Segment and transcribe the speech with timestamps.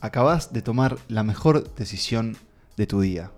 [0.00, 2.36] acabas de tomar la mejor decisión
[2.76, 3.30] de tu día.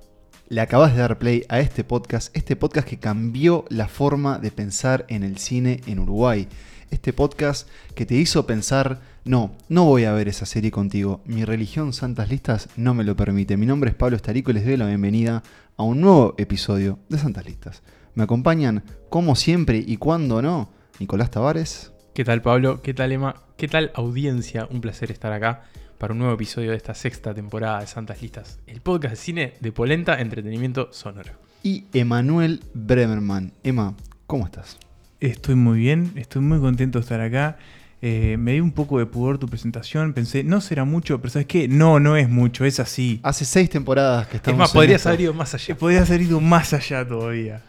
[0.49, 4.51] Le acabas de dar play a este podcast, este podcast que cambió la forma de
[4.51, 6.49] pensar en el cine en Uruguay.
[6.91, 11.45] Este podcast que te hizo pensar, no, no voy a ver esa serie contigo, mi
[11.45, 13.57] religión Santas Listas no me lo permite.
[13.57, 15.45] Mi nombre es Pablo Estarico y les doy la bienvenida
[15.77, 17.83] a un nuevo episodio de Santas Listas.
[18.15, 21.93] Me acompañan, como siempre y cuando no, Nicolás Tavares.
[22.13, 22.83] ¿Qué tal Pablo?
[22.83, 23.37] ¿Qué tal Emma?
[23.57, 24.67] ¿Qué tal audiencia?
[24.69, 25.63] Un placer estar acá
[26.01, 29.55] para un nuevo episodio de esta sexta temporada de Santas Listas, el podcast de cine
[29.61, 31.33] de Polenta Entretenimiento Sonoro.
[31.63, 33.53] Y Emanuel Bremerman.
[33.63, 33.95] Emma,
[34.27, 34.79] ¿cómo estás?
[35.21, 37.59] Estoy muy bien, estoy muy contento de estar acá.
[38.01, 41.47] Eh, me dio un poco de pudor tu presentación, pensé, no será mucho, pero ¿sabes
[41.47, 41.69] qué?
[41.69, 43.21] No, no es mucho, es así.
[43.23, 45.77] Hace seis temporadas que estamos Es más, podrías haber ido más allá.
[45.77, 47.61] Podría haber ido más allá todavía.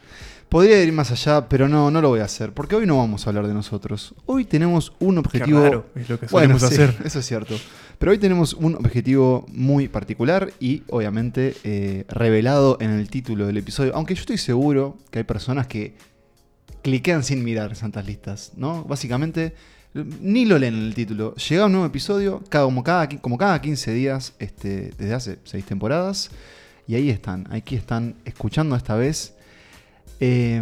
[0.51, 3.25] Podría ir más allá, pero no, no lo voy a hacer, porque hoy no vamos
[3.25, 4.13] a hablar de nosotros.
[4.25, 5.63] Hoy tenemos un objetivo...
[5.63, 7.01] Raro, es lo que Bueno, solemos sí, hacer.
[7.05, 7.55] eso es cierto.
[7.97, 13.55] Pero hoy tenemos un objetivo muy particular y obviamente eh, revelado en el título del
[13.59, 13.95] episodio.
[13.95, 15.95] Aunque yo estoy seguro que hay personas que
[16.81, 18.83] cliquean sin mirar Santas Listas, ¿no?
[18.83, 19.55] Básicamente,
[19.93, 21.33] ni lo leen en el título.
[21.35, 25.63] Llega un nuevo episodio, cada, como, cada, como cada 15 días, este, desde hace 6
[25.63, 26.29] temporadas.
[26.89, 29.35] Y ahí están, aquí están escuchando esta vez
[30.21, 30.59] eh,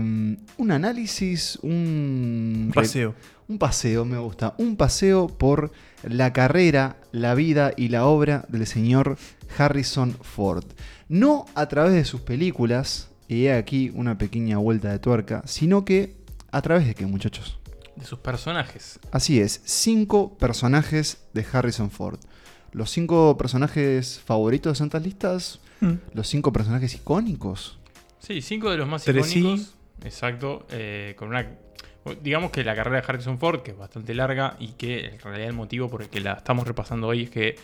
[0.58, 2.66] un análisis, un...
[2.68, 3.14] Un paseo.
[3.48, 4.56] Un paseo, me gusta.
[4.58, 5.72] Un paseo por
[6.04, 9.18] la carrera, la vida y la obra del señor
[9.58, 10.64] Harrison Ford.
[11.10, 15.84] No a través de sus películas, y he aquí una pequeña vuelta de tuerca, sino
[15.84, 16.16] que
[16.52, 17.60] a través de qué, muchachos.
[17.96, 19.00] De sus personajes.
[19.12, 22.20] Así es, cinco personajes de Harrison Ford.
[22.72, 25.94] Los cinco personajes favoritos de Santas Listas, Mm.
[26.14, 27.79] los cinco personajes icónicos.
[28.20, 29.40] Sí, cinco de los más Tres sí.
[29.40, 29.76] icónicos.
[30.04, 30.66] Exacto.
[30.72, 31.48] eh, con una.
[32.22, 35.48] Digamos que la carrera de Harrison Ford, que es bastante larga y que en realidad
[35.48, 37.56] el motivo por el que la estamos repasando hoy es que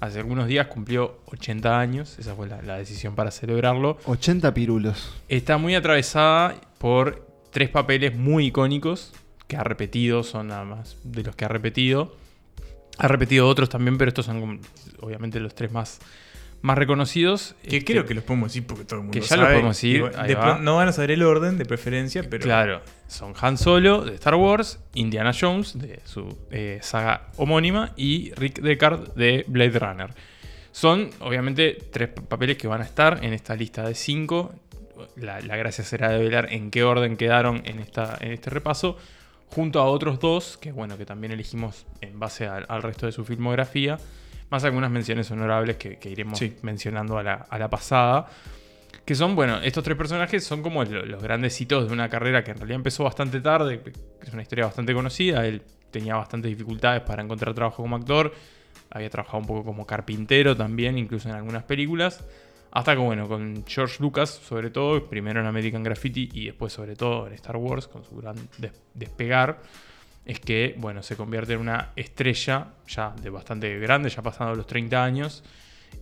[0.00, 2.18] hace algunos días cumplió 80 años.
[2.18, 3.98] Esa fue la, la decisión para celebrarlo.
[4.06, 5.14] 80 pirulos.
[5.28, 9.12] Está muy atravesada por tres papeles muy icónicos
[9.46, 12.16] que ha repetido, son nada más de los que ha repetido.
[12.98, 14.60] Ha repetido otros también, pero estos son
[15.00, 16.00] obviamente los tres más,
[16.64, 17.54] más reconocidos.
[17.62, 19.54] Que Este, creo que los podemos decir porque todo el mundo que ya lo sabe.
[19.54, 20.40] podemos decir, Igual, ahí de va.
[20.40, 22.42] pronto no van a saber el orden de preferencia, pero.
[22.42, 28.32] Claro, son Han Solo de Star Wars, Indiana Jones de su eh, saga homónima y
[28.36, 30.10] Rick Deckard de Blade Runner.
[30.72, 34.54] Son obviamente tres papeles que van a estar en esta lista de cinco.
[35.16, 38.96] La, la gracia será develar en qué orden quedaron en, esta, en este repaso,
[39.48, 43.24] junto a otros dos que bueno que también elegimos en base al resto de su
[43.24, 43.98] filmografía,
[44.54, 46.56] más algunas menciones honorables que, que iremos Sí.
[46.62, 48.26] mencionando a la, a la pasada.
[49.04, 52.42] Que son, bueno, estos tres personajes son como lo- los grandes hitos de una carrera
[52.42, 53.82] que en realidad empezó bastante tarde,
[54.22, 55.46] es una historia bastante conocida.
[55.46, 55.60] Él
[55.90, 58.32] tenía bastantes dificultades para encontrar trabajo como actor.
[58.90, 62.24] Había trabajado un poco como carpintero también, incluso en algunas películas.
[62.70, 66.96] Hasta que, bueno, con George Lucas, sobre todo, primero en American Graffiti y después, sobre
[66.96, 69.60] todo, en Star Wars, con su gran des- despegar,
[70.24, 74.66] es que, bueno, se convierte en una estrella ya de bastante grande, ya pasando los
[74.66, 75.44] 30 años.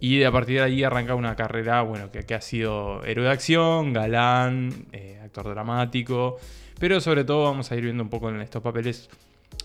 [0.01, 3.31] Y a partir de ahí arranca una carrera, bueno, que, que ha sido héroe de
[3.31, 6.39] acción, galán, eh, actor dramático.
[6.79, 9.09] Pero sobre todo vamos a ir viendo un poco en estos papeles,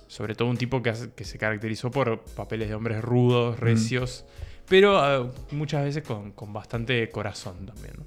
[0.08, 4.26] sobre todo un tipo que, que se caracterizó por papeles de hombres rudos, recios,
[4.68, 7.96] pero ah, muchas veces con, con bastante corazón también.
[7.98, 8.06] ¿no?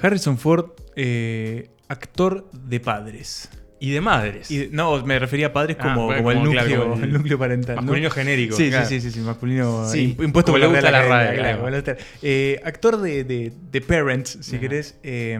[0.00, 3.48] Harrison Ford, eh, actor de padres.
[3.78, 4.50] Y de madres.
[4.50, 7.76] Y de- no, me refería a padres Ah, como, el, claro, núcleo, el núcleo parental.
[7.76, 7.82] ¿no?
[7.82, 8.56] masculino genérico.
[8.56, 8.86] Sí, claro.
[8.86, 11.98] sí, sí, sí, masculino Sí, imp- impuesto por la la Academia, RAE, claro.
[12.22, 14.60] Eh, actor de, de, de Parents, si Ajá.
[14.60, 14.98] querés.
[15.02, 15.38] eh,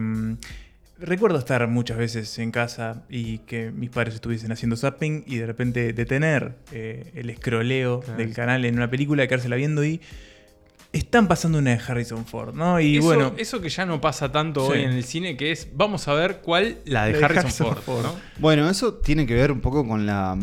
[0.99, 5.45] recuerdo estar muchas veces en casa y que mis padres estuviesen haciendo zapping y de
[5.45, 10.01] repente detener eh, el escroleo del canal en una película, quedársela viendo y
[10.97, 12.79] están pasando una de Harrison Ford, ¿no?
[12.79, 14.73] Y eso, bueno, eso que ya no pasa tanto Sí.
[14.73, 17.45] hoy en el cine, que es, vamos a ver cuál, la de La de Harrison,
[17.45, 17.81] Harrison Ford.
[17.83, 18.03] Ford.
[18.03, 18.15] ¿no?
[18.39, 20.37] Bueno, eso tiene que ver un poco con la,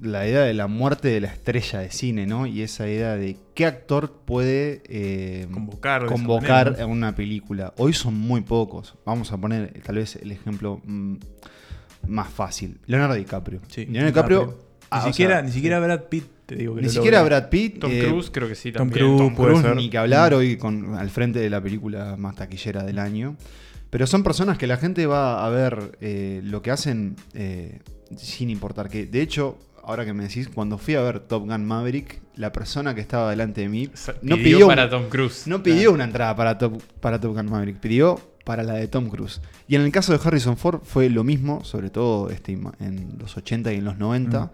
[0.00, 2.46] la idea de la muerte de la estrella de cine, ¿no?
[2.46, 6.06] Y esa idea de qué actor puede eh, convocar.
[6.06, 7.74] convocar a una película.
[7.76, 8.94] Hoy son muy pocos.
[9.04, 11.16] Vamos a poner eh, tal vez el ejemplo mm,
[12.08, 12.78] más fácil.
[12.86, 13.60] Leonardo DiCaprio.
[13.68, 14.70] Sí, Leonardo DiCaprio...
[14.92, 17.38] Ni ah, siquiera, sea, ni siquiera Brad Pitt, te digo que ni lo siquiera logra.
[17.38, 17.78] Brad Pitt.
[17.78, 19.06] Tom eh, Cruise creo que sí Tom también.
[19.06, 19.76] Cruise, Tom puede Cruise ser.
[19.76, 23.36] ni que hablar hoy con, al frente de la película más taquillera del año.
[23.88, 27.78] Pero son personas que la gente va a ver eh, lo que hacen eh,
[28.16, 29.06] sin importar que.
[29.06, 32.96] De hecho, ahora que me decís, cuando fui a ver Top Gun Maverick, la persona
[32.96, 33.88] que estaba delante de mí
[34.22, 35.46] no pidió pidió, para Tom Cruise.
[35.46, 39.08] no pidió una entrada para Top, para Top Gun Maverick, pidió para la de Tom
[39.08, 39.40] Cruise.
[39.68, 43.36] Y en el caso de Harrison Ford fue lo mismo, sobre todo este, en los
[43.36, 44.40] 80 y en los 90.
[44.40, 44.50] Mm.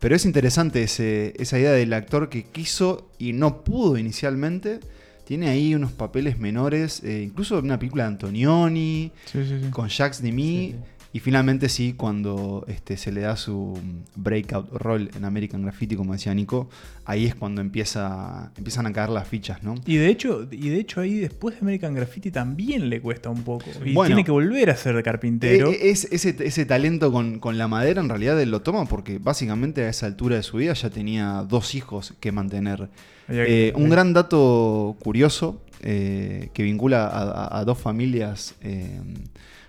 [0.00, 4.80] Pero es interesante ese- esa idea del actor que quiso y no pudo inicialmente.
[5.24, 9.70] Tiene ahí unos papeles menores, eh, incluso en una película de Antonioni, Sí, sí, sí.
[9.70, 10.74] con Jacques Demy.
[11.10, 13.78] Y finalmente sí, cuando este, se le da su
[14.14, 16.68] breakout role en American Graffiti, como decía Nico,
[17.06, 19.74] ahí es cuando empieza, empiezan a caer las fichas, ¿no?
[19.86, 23.42] Y de hecho, y de hecho ahí después de American Graffiti también le cuesta un
[23.42, 23.64] poco.
[23.84, 24.08] Y Bueno.
[24.08, 25.70] tiene que volver a ser de carpintero.
[25.70, 29.18] Eh, es, ese, ese talento con, con la madera en realidad él lo toma porque
[29.18, 32.90] básicamente a esa altura de su vida ya tenía dos hijos que mantener.
[33.30, 39.00] Eh, un gran dato curioso eh, que vincula a, a- a dos familias, eh,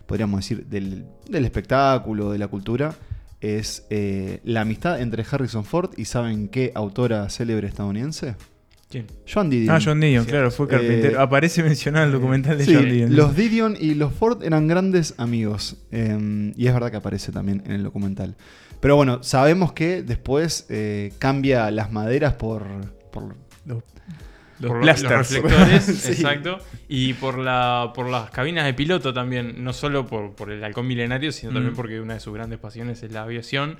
[0.10, 2.96] podríamos decir, del, del espectáculo, de la cultura,
[3.40, 8.36] es eh, la amistad entre Harrison Ford y ¿saben qué autora célebre estadounidense?
[8.90, 9.06] ¿Quién?
[9.32, 9.76] Joan Didion.
[9.76, 10.32] Ah, John Dion, Sí.
[10.32, 11.20] claro, fue carpintero.
[11.20, 13.16] Eh, Aparece mencionado en el documental de Sí, John Dion.
[13.16, 15.78] los Didion y los Ford eran grandes amigos.
[15.92, 18.36] eh, y es verdad que aparece también en el documental.
[18.82, 22.64] Pero bueno, sabemos que después eh, cambia las maderas por,
[23.12, 23.36] por
[23.66, 23.84] Los,
[24.60, 26.12] los por reflectores, Sí.
[26.12, 26.60] exacto.
[26.88, 30.88] Y por la por las cabinas de piloto también, no solo por, por el halcón
[30.88, 31.76] milenario, sino también Mm.
[31.76, 33.78] porque una de sus grandes pasiones es la aviación.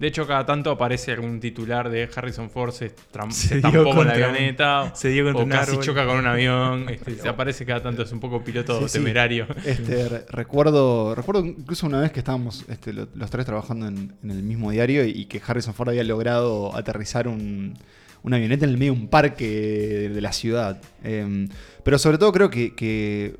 [0.00, 2.88] De hecho, cada tanto aparece algún titular de Harrison Ford se,
[3.30, 4.92] Se con la un- avioneta.
[4.96, 5.84] se dio contra o un casi árbol.
[5.84, 6.88] choca con un avión.
[6.88, 8.98] este, se aparece cada tanto, es un poco piloto Sí, sí.
[8.98, 9.46] temerario.
[9.64, 14.12] Este, re- recuerdo, recuerdo incluso una vez que estábamos este, lo- los tres trabajando en,
[14.24, 17.74] en el mismo diario y, y que Harrison Ford había logrado aterrizar un,
[18.22, 20.80] una avioneta en el medio de un parque de, la ciudad.
[21.02, 21.48] Em,
[21.82, 23.36] pero sobre todo creo que, que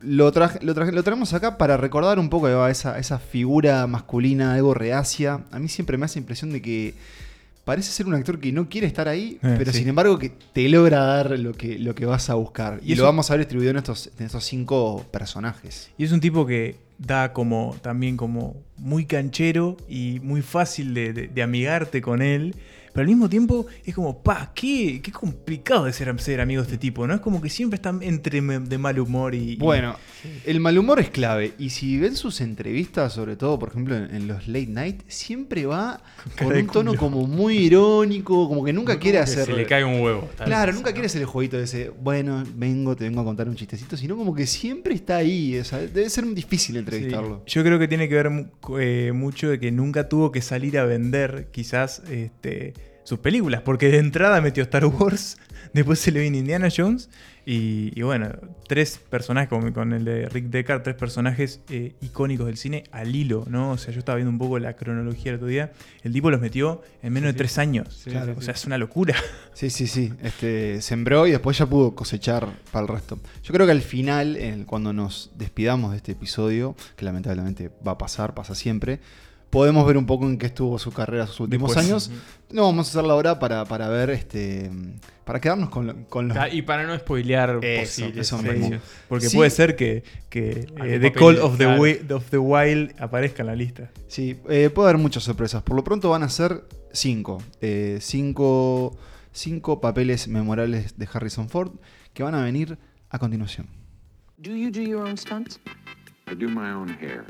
[0.00, 3.86] lo, traje- lo, traje- lo traemos acá para recordar un poco a esa, esa figura
[3.86, 5.44] masculina, algo reacia.
[5.50, 6.94] A mí siempre me hace impresión de que
[7.64, 9.78] parece ser un actor que no quiere estar ahí, Eh, pero sí.
[9.80, 12.80] sin embargo que te logra dar lo que, lo que vas a buscar.
[12.82, 15.90] Y, Y lo vamos a ver distribuido en estos, en estos cinco personajes.
[15.98, 21.12] Y es un tipo que da como también como muy canchero y muy fácil de,
[21.12, 22.54] de- de amigarte con él.
[22.98, 26.66] Pero al mismo tiempo es como, pa, qué, qué complicado de ser, ser amigo de
[26.66, 27.14] este tipo, ¿no?
[27.14, 29.52] Es como que siempre está entre de mal humor y.
[29.52, 29.94] y- Bueno,
[30.44, 31.52] el mal humor es clave.
[31.60, 35.64] Y si ven sus entrevistas, sobre todo, por ejemplo, en, en los late night, siempre
[35.64, 36.02] va
[36.36, 39.46] con un tono como muy irónico, como que nunca quiere hacer.
[39.46, 40.28] Se le cae un huevo.
[40.36, 40.94] Claro, vez, nunca ¿no?
[40.94, 44.16] quiere hacer el jueguito de ese, bueno, vengo, te vengo a contar un chistecito, sino
[44.16, 45.56] como que siempre está ahí.
[45.56, 47.44] o sea, debe ser difícil entrevistarlo.
[47.46, 48.46] Yo creo que tiene que ver
[48.80, 52.74] eh, mucho de que nunca tuvo que salir a vender quizás este,
[53.08, 55.38] sus películas, porque de entrada metió Star Wars,
[55.72, 57.08] después se le vino Indiana Jones
[57.46, 58.28] y, y bueno,
[58.66, 63.16] tres personajes, como con el de Rick Deckard, tres personajes eh, icónicos del cine al
[63.16, 63.70] hilo, ¿no?
[63.70, 65.72] O sea, yo estaba viendo un poco la cronología el otro día,
[66.02, 67.38] el tipo los metió en menos Sí, de sí.
[67.38, 68.02] tres años.
[68.04, 68.60] Sí, Claro, o sea, sí.
[68.60, 69.14] es una locura.
[69.54, 70.12] Sí, sí, sí.
[70.22, 73.18] Este, sembró y después ya pudo cosechar para el resto.
[73.42, 77.98] Yo creo que al final, cuando nos despidamos de este episodio, que lamentablemente va a
[77.98, 79.00] pasar, pasa siempre,
[79.50, 81.86] podemos ver un poco en qué estuvo su carrera sus últimos Después.
[81.86, 82.10] años.
[82.50, 84.70] No vamos a hacerla ahora para, para ver, este,
[85.24, 86.36] para quedarnos con, lo- con los...
[86.36, 88.78] Ah, Y para no spoilear Eso, posibles eso mismo.
[89.08, 89.36] Porque Sí.
[89.36, 92.16] puede ser que, que eh, The Call of the, claro.
[92.16, 93.90] Of the Wild aparezca en la lista.
[94.06, 95.62] Sí, eh, puede haber muchas sorpresas.
[95.62, 97.42] Por lo pronto van a ser cinco.
[97.60, 98.96] Eh, cinco,
[99.32, 101.72] cinco papeles memorables de Harrison Ford
[102.14, 102.78] que van a venir
[103.10, 103.66] a continuación.
[104.38, 105.60] Do you do your own stunts?
[106.30, 107.24] I do my own hair.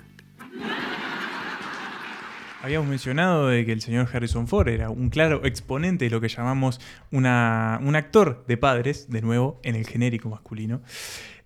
[2.62, 6.28] Habíamos mencionado de que el señor Harrison Ford era un claro exponente de lo que
[6.28, 6.80] llamamos
[7.12, 10.82] una- un actor de padres, de nuevo, en el genérico masculino.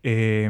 [0.02, 0.48] Eh,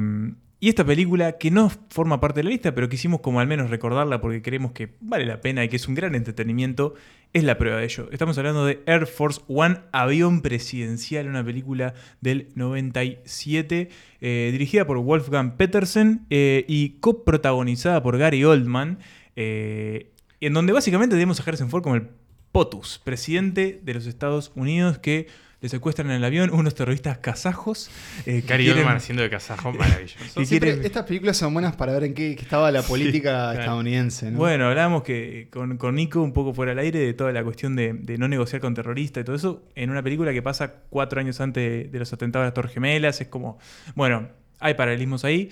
[0.60, 3.70] y esta película, que no forma parte de la lista, pero quisimos como al menos
[3.70, 6.94] recordarla porque creemos que vale la pena y que es un gran entretenimiento,
[7.32, 8.08] es la prueba de ello.
[8.12, 13.88] Estamos hablando de Air Force One, Avión Presidencial, una película del 97,
[14.20, 19.00] eh, dirigida por Wolfgang Petersen eh, y coprotagonizada por Gary Oldman.
[19.34, 20.11] eh,
[20.46, 22.08] en donde básicamente tenemos a Harrison Ford como el
[22.52, 25.26] POTUS, presidente de los Estados Unidos, que
[25.62, 27.88] le secuestran en el avión unos terroristas kazajos.
[28.26, 30.40] eh, que Gary quieren- haciendo de kazajo, maravilloso.
[30.40, 33.60] Y Siempre estas películas son buenas para ver en qué, qué estaba la política claro.
[33.60, 34.32] estadounidense.
[34.32, 34.38] ¿no?
[34.38, 37.76] Bueno, hablábamos que con, con Nico un poco fuera del aire de toda la cuestión
[37.76, 41.20] de, de no negociar con terroristas y todo eso, en una película que pasa cuatro
[41.20, 43.58] años antes de los atentados de las Torres Gemelas, es como,
[43.94, 45.48] bueno, hay paralelismos ahí.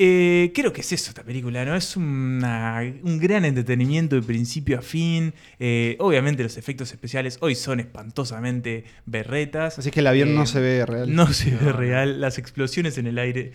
[0.00, 1.74] Eh, creo que es eso esta película, ¿no?
[1.74, 5.34] Es una- un gran entretenimiento de principio a fin.
[5.58, 9.78] Eh, obviamente los efectos especiales hoy son espantosamente berretas.
[9.78, 11.12] Así que el avión Eh, no se ve real.
[11.14, 12.20] No se ve real.
[12.20, 13.50] Las explosiones en el aire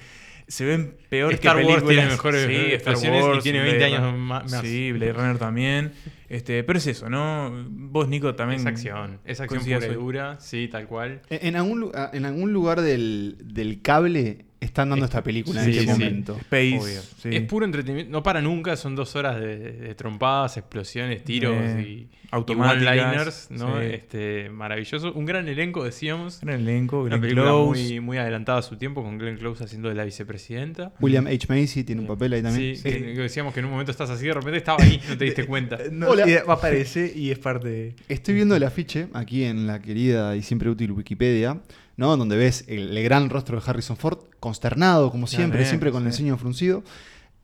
[0.49, 1.95] se ven peor Star que Wars películas.
[1.95, 4.09] tiene mejores Sí, Star explosiones y Wars, tiene Blade 20 Runner.
[4.09, 4.51] años más.
[4.61, 5.91] Sí, Blade Runner también.
[6.27, 7.65] Este, pero es eso, ¿no?
[7.69, 8.59] Vos, Nico, también.
[8.59, 9.19] Es acción.
[9.23, 10.39] Es acción pura y dura.
[10.41, 11.21] Sí, tal cual.
[11.29, 15.63] En, en algún, ah, en algún lugar del, del cable están dando Es- esta película
[15.63, 15.99] sí, en este sí.
[15.99, 16.37] momento.
[16.41, 16.79] Space.
[16.79, 17.01] Obvio.
[17.01, 17.29] sí.
[17.31, 18.11] Es puro entretenimiento.
[18.11, 22.99] No para nunca, son dos horas de, de trompadas, explosiones, tiros Eh, y, automáticas, y
[22.99, 23.79] one-liners, ¿no?
[23.79, 23.85] sí.
[23.91, 25.13] Este, maravilloso.
[25.13, 26.39] Un gran elenco, decíamos.
[26.41, 27.81] Gran elenco, Una Glenn película Close.
[27.83, 30.93] muy, muy adelantada a su tiempo, con Glenn Close haciendo de la vicepresidenta.
[30.99, 31.45] William H.
[31.49, 32.75] Macy tiene un papel ahí también.
[32.75, 35.25] Sí, que, decíamos que en un momento estás así, de repente estaba ahí, no te
[35.25, 35.77] diste cuenta.
[35.91, 36.27] No, Hola.
[36.27, 37.95] y aparece y es parte de...
[38.07, 41.61] Estoy viendo el afiche aquí en la querida y siempre útil Wikipedia,
[41.97, 42.15] ¿no?
[42.17, 46.11] Donde ves el, el gran rostro de Harrison Ford, consternado como siempre, siempre con el
[46.13, 46.19] sí.
[46.19, 46.83] ceño fruncido.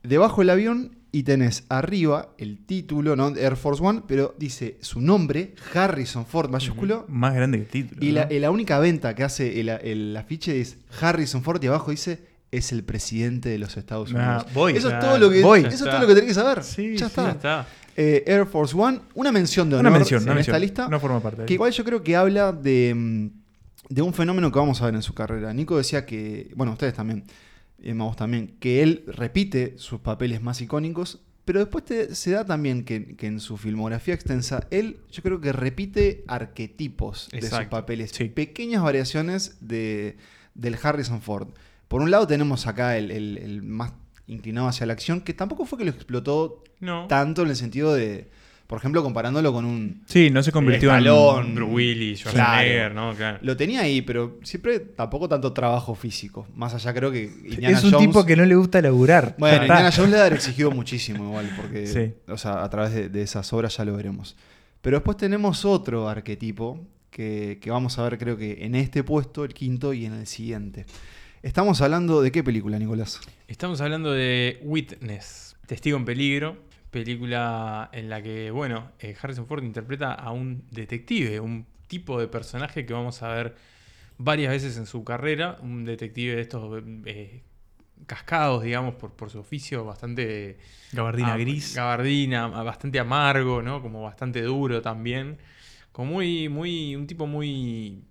[0.02, 3.36] Debajo del avión y tenés arriba el título, ¿no?
[3.36, 7.04] Air Force One, pero dice su nombre, Harrison Ford mayúsculo.
[7.08, 8.04] Más grande que el título.
[8.06, 11.90] Y la, la única venta que hace el, el afiche es Harrison Ford y abajo
[11.90, 14.54] dice es el presidente de los Estados Ah, Unidos.
[14.54, 14.76] voy.
[14.76, 15.60] eso es todo lo que voy.
[15.60, 16.64] eso es todo lo que tenés que saber.
[16.64, 17.22] Sí, ya sí, está.
[17.24, 17.66] Ya está.
[17.96, 20.54] Eh, Air Force One, una mención de honor Una mención, una en mención.
[20.56, 20.88] esta lista.
[20.88, 23.26] No forma parte de Que igual yo creo que habla de, mm,
[23.90, 25.52] de un fenómeno que vamos a ver en su carrera.
[25.52, 27.24] Nico decía que, bueno, ustedes también,
[27.82, 32.44] Emma, vos también, que él repite sus papeles más icónicos, pero después te- se da
[32.44, 37.64] también que, que en su filmografía extensa, él yo creo que repite arquetipos de sus
[37.66, 38.24] papeles, sí.
[38.28, 40.16] pequeñas variaciones de,
[40.54, 41.48] del Harrison Ford.
[41.88, 43.92] Por un lado tenemos acá el, el- el más
[44.28, 47.08] inclinado hacia la acción, que tampoco fue que lo explotó No.
[47.08, 48.30] tanto en el sentido de,
[48.70, 50.00] por ejemplo, comparándolo con un...
[50.06, 51.48] Sí, no se convirtió Stallone.
[51.48, 51.54] en...
[51.56, 53.16] Bruce Willis, Schwarzenegger, ¿no?
[53.16, 53.38] Claro.
[53.42, 56.46] Lo tenía ahí, pero siempre tampoco tanto trabajo físico.
[56.54, 59.34] Más allá creo que Indiana Es un Jones- tipo que no le gusta laburar.
[59.38, 59.64] Bueno, está.
[59.74, 62.12] Indiana Jones le ha exigido muchísimo igual, porque Sí.
[62.32, 64.36] o sea, a través de, de esas obras ya lo veremos.
[64.82, 66.78] Pero después tenemos otro arquetipo
[67.10, 70.28] que, que vamos a ver creo que en este puesto, el quinto, y en el
[70.28, 70.86] siguiente.
[71.42, 73.18] Estamos hablando de qué película, Nicolás.
[73.48, 76.56] Estamos hablando de Witness, Testigo en Peligro,
[76.90, 82.28] película en la que, bueno, eh, Harrison Ford interpreta a un detective, un tipo de
[82.28, 83.56] personaje que vamos a ver
[84.18, 87.42] varias veces en su carrera, un detective de estos eh,
[88.06, 90.58] cascados, digamos, por, por su oficio, bastante...
[90.92, 91.74] Gabardina gris.
[91.74, 93.80] Gabardina, bastante amargo, ¿no?
[93.80, 95.38] Como bastante duro también.
[95.92, 98.02] Como muy, muy, un tipo muy...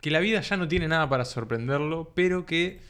[0.00, 2.80] que la vida ya no tiene nada para sorprenderlo, pero que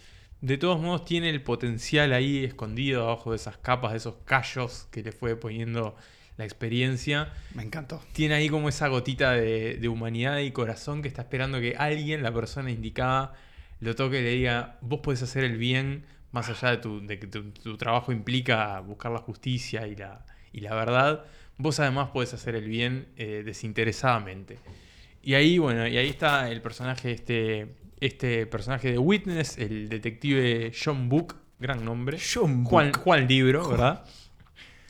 [0.45, 4.89] de todos modos tiene el potencial ahí escondido abajo de esas capas, de esos callos
[4.91, 5.97] que le fue poniendo
[6.37, 7.33] la experiencia.
[7.55, 8.03] Me encantó.
[8.13, 12.23] Tiene ahí como esa gotita de, de humanidad y corazón que está esperando que alguien,
[12.23, 13.33] la persona indicada,
[13.81, 17.19] lo toque y le diga, vos podés hacer el bien más allá de, tu, de
[17.19, 21.25] que tu, tu trabajo implica buscar la justicia y la, y la verdad,
[21.57, 24.59] vos además podés hacer el bien eh, desinteresadamente.
[25.23, 30.73] Y ahí, bueno, y ahí está el personaje, este, este personaje de Witness, el detective
[30.73, 32.19] John Book, gran nombre.
[32.19, 32.97] John Book.
[32.99, 34.05] Juan Libro, ¿verdad?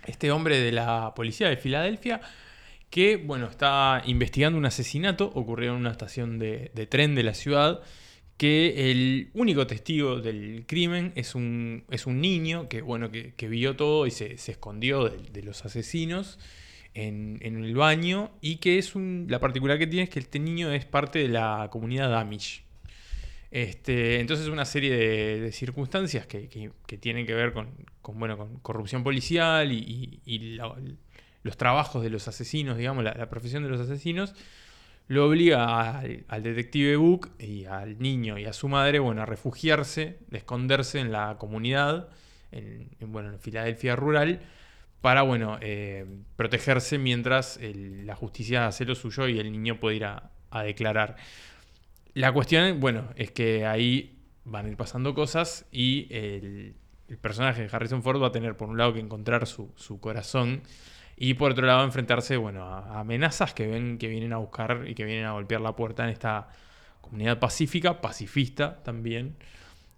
[0.06, 2.20] Este hombre de la policía de Filadelfia
[2.90, 7.34] que, bueno, está investigando un asesinato ocurrido en una estación de, de tren de la
[7.34, 7.80] ciudad,
[8.36, 13.48] que el único testigo del crimen es un, es un niño que, bueno, que, que
[13.48, 16.38] vio todo y se, se escondió de, de los asesinos
[16.94, 20.38] en, en el baño y que es un, la particularidad que tiene es que este
[20.38, 22.64] niño es parte de la comunidad Amish.
[23.54, 24.96] Este, entonces una serie
[25.40, 27.70] de, circunstancias que, tienen que ver con,
[28.14, 30.58] bueno, con corrupción policial y,
[31.44, 34.34] los trabajos de los asesinos, digamos, la, profesión de los asesinos,
[35.06, 40.18] lo obliga al, detective Book y al niño y a su madre, bueno, a refugiarse,
[40.32, 42.08] a esconderse en la comunidad,
[42.50, 44.40] en, en, bueno, en Filadelfia rural,
[45.00, 50.06] para, bueno, eh, protegerse mientras la justicia hace lo suyo y el niño puede ir
[50.06, 51.14] a declarar.
[52.14, 56.74] La cuestión, bueno, es que ahí van a ir pasando cosas y el,
[57.08, 60.00] el personaje de Harrison Ford va a tener por un lado que encontrar su, su
[60.00, 60.62] corazón
[61.16, 64.94] y por otro lado enfrentarse, bueno, a, amenazas que ven que vienen a buscar y
[64.94, 66.48] que vienen a golpear la puerta en esta
[67.00, 69.36] comunidad pacífica, pacifista también,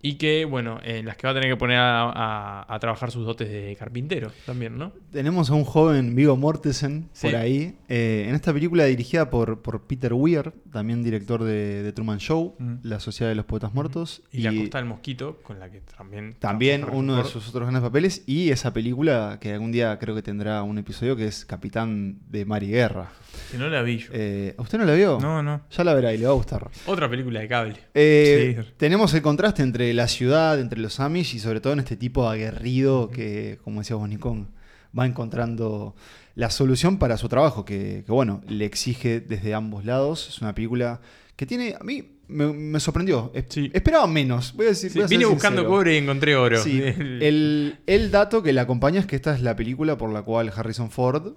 [0.09, 3.11] y que, bueno, en las que va a tener que poner a, a- a trabajar
[3.11, 4.93] sus dotes de carpintero también, ¿no?
[5.11, 7.27] Tenemos a un joven Vigo Mortensen Sí.
[7.27, 7.75] por ahí.
[7.89, 12.55] eh, en esta película dirigida por, por Peter Weir, también director de, de Truman Show,
[12.59, 12.75] Mm.
[12.83, 14.23] La Sociedad de los Poetas Muertos.
[14.33, 16.37] Y, La Costa del Mosquito, con la que también...
[16.39, 18.23] También uno de sus otros grandes papeles.
[18.27, 22.45] Y esa película que algún día creo que tendrá un episodio que es Capitán de
[22.45, 23.09] Mar y Guerra.
[23.51, 24.09] Que no la vi yo.
[24.13, 25.19] Eh, ¿Usted no la vio?
[25.21, 25.63] No, no.
[25.71, 26.69] Ya la verá y le va a gustar.
[26.87, 27.77] Otra película de cable.
[27.95, 28.73] Eh, Sí.
[28.77, 32.29] Tenemos el contraste entre la ciudad, entre los Amish y sobre todo en este tipo
[32.29, 34.51] aguerrido que, como decía vos, Nicón,
[34.99, 35.95] va encontrando
[36.35, 40.29] la solución para su trabajo, que, que, bueno, le exige desde ambos lados.
[40.29, 41.01] Es una película
[41.37, 43.33] que tiene, a mí me, me sorprendió.
[43.49, 43.71] Sí.
[43.73, 44.91] Esperaba menos, voy a decir.
[44.91, 45.77] Sí, voy a ser vine buscando sincero.
[45.77, 46.59] cobre y encontré oro.
[46.63, 50.11] Sí, El- el, el dato que la acompaña es que esta es la película por
[50.13, 51.35] la cual Harrison Ford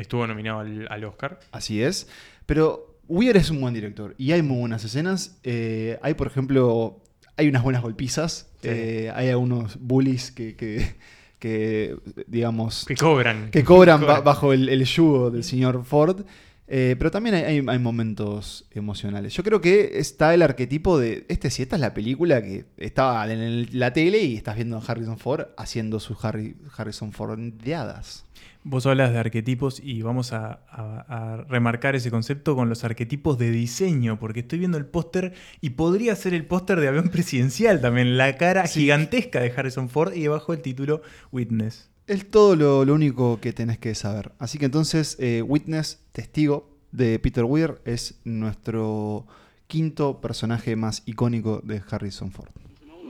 [0.00, 1.40] Estuvo nominado al, al Oscar.
[1.52, 2.08] Así es.
[2.46, 5.38] Pero Weir es un buen director y hay muy buenas escenas.
[5.44, 7.00] Eh, hay, por ejemplo,
[7.36, 8.48] hay unas buenas golpizas.
[8.62, 8.68] Sí.
[8.70, 10.94] eh, hay algunos bullies que, que-
[11.38, 13.50] que, digamos, Que cobran.
[13.50, 14.24] que cobran ba- Cobran.
[14.24, 16.26] bajo el, el yugo del señor Ford.
[16.68, 19.32] Eh, pero también hay, hay- hay momentos emocionales.
[19.34, 21.24] Yo creo que está el arquetipo de.
[21.28, 24.76] Este sí, esta es la película que estaba en el- la tele y estás viendo
[24.76, 28.24] a Harrison Ford haciendo sus Harry, Harrison Fordeadas.
[28.62, 33.38] Vos hablas de arquetipos y vamos a, a- a remarcar ese concepto con los arquetipos
[33.38, 37.80] de diseño, porque estoy viendo el póster y podría ser el póster de avión presidencial
[37.80, 41.00] también, la cara gigantesca de Harrison Ford y debajo el título
[41.32, 41.88] Witness.
[42.06, 44.32] Es todo lo, lo único que tenés que saber.
[44.38, 49.26] Así que entonces, eh, Witness, testigo de Peter Weir, es nuestro
[49.68, 52.50] quinto personaje más icónico de Harrison Ford.
[52.92, 53.00] Oh,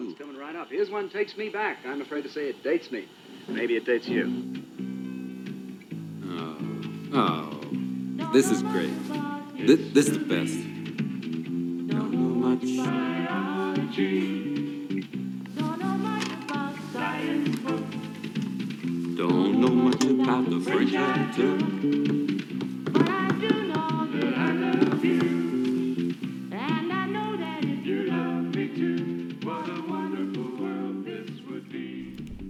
[7.12, 7.50] Oh,
[8.32, 8.92] this is great.
[9.58, 10.54] This, this is the best.
[11.90, 12.62] Don't know much.
[19.16, 22.39] Don't know much about the French attitude.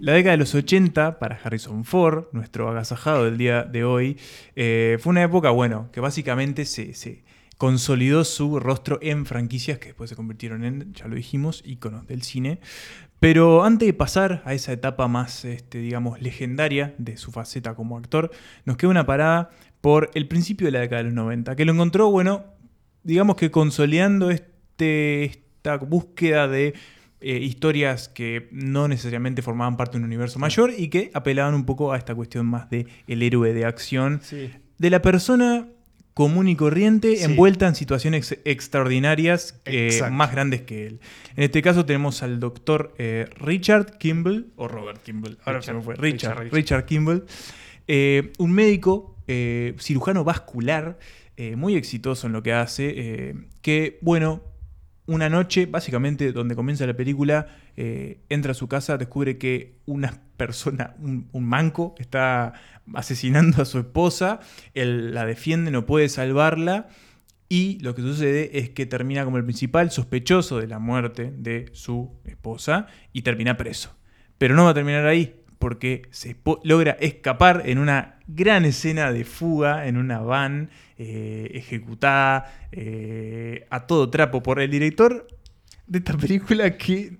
[0.01, 4.17] La década de los 80 para Harrison Ford, nuestro agasajado del día de hoy,
[4.55, 7.23] eh, fue una época, bueno, que básicamente se,
[7.59, 12.23] consolidó su rostro en franquicias que después se convirtieron en, ya lo dijimos, íconos del
[12.23, 12.59] cine.
[13.19, 17.95] Pero antes de pasar a esa etapa más, este, digamos, legendaria de su faceta como
[17.95, 18.31] actor,
[18.65, 21.73] nos queda una parada por el principio de la década de los 90, que lo
[21.73, 22.45] encontró, bueno,
[23.03, 26.73] digamos que consolidando este, esta búsqueda de
[27.21, 31.65] eh, historias que no necesariamente formaban parte de un universo mayor y que apelaban un
[31.65, 34.21] poco a esta cuestión más de el héroe de acción,
[34.77, 35.67] de la persona
[36.13, 37.23] común y corriente Sí.
[37.23, 40.99] envuelta en situaciones ex- extraordinarias eh, más grandes que él.
[41.37, 45.73] En este caso tenemos al doctor eh, Richard Kimball, o Robert Kimball, ahora Richard, se
[45.73, 46.53] me fue, Richard, Richard, Richard.
[46.55, 47.25] Richard Kimball,
[47.87, 49.15] eh, un médico
[49.79, 50.97] cirujano vascular
[51.55, 54.43] muy exitoso en lo que hace, que, bueno,
[55.13, 60.21] una noche, básicamente donde comienza la película, eh, entra a su casa, descubre que una
[60.37, 62.53] persona, un, un manco, está
[62.93, 64.39] asesinando a su esposa,
[64.73, 66.87] él la defiende, no puede salvarla,
[67.49, 71.69] y lo que sucede es que termina como el principal sospechoso de la muerte de
[71.73, 73.93] su esposa y termina preso.
[74.37, 79.23] Pero no va a terminar ahí, porque se logra escapar en una gran escena de
[79.23, 85.25] fuga en una van eh, ejecutada eh, a todo trapo por el director
[85.87, 87.17] de esta película que...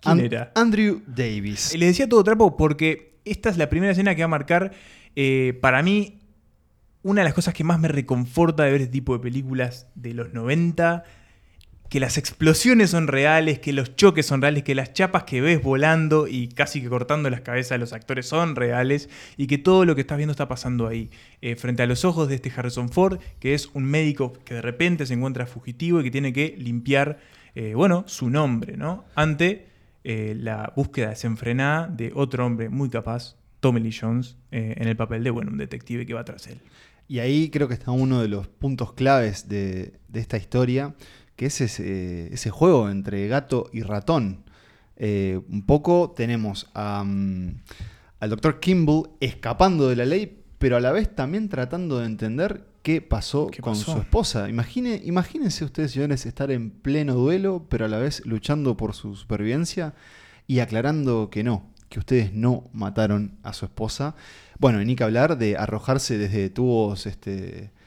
[0.00, 0.52] ¿Quién era?
[0.54, 1.74] Andrew Davis.
[1.76, 4.72] Le decía todo trapo porque esta es la primera escena que va a marcar
[5.16, 6.20] eh, para mí
[7.02, 10.14] una de las cosas que más me reconforta de ver este tipo de películas de
[10.14, 11.02] los 90.
[11.88, 15.62] Que las explosiones son reales, que los choques son reales, que las chapas que ves
[15.62, 19.86] volando y casi que cortando las cabezas de los actores son reales y que todo
[19.86, 21.08] lo que estás viendo está pasando ahí,
[21.40, 24.62] eh, frente a los ojos de este Harrison Ford, que es un médico que de
[24.62, 27.20] repente se encuentra fugitivo y que tiene que limpiar,
[27.54, 29.06] eh, bueno, su nombre, ¿no?
[29.14, 29.68] Ante
[30.04, 35.24] eh, la búsqueda desenfrenada de otro hombre muy capaz, Tommy Lee Jones, en el papel
[35.24, 36.60] de, bueno, un detective que va tras él.
[37.08, 40.94] Y ahí creo que está uno de los puntos claves de esta historia,
[41.38, 44.42] que es ese, ese juego entre gato y ratón.
[44.96, 47.60] Eh, un poco tenemos a, mm,
[48.18, 52.64] al doctor Kimball escapando de la ley, pero a la vez también tratando de entender
[52.82, 53.92] qué pasó ¿Qué con pasó?
[53.92, 54.48] su esposa.
[54.48, 59.14] Imagine, imagínense ustedes, señores, estar en pleno duelo, pero a la vez luchando por su
[59.14, 59.94] supervivencia
[60.48, 64.16] y aclarando que no, que ustedes no mataron a su esposa.
[64.58, 67.77] Bueno, y ni que hablar de arrojarse desde tubos, este...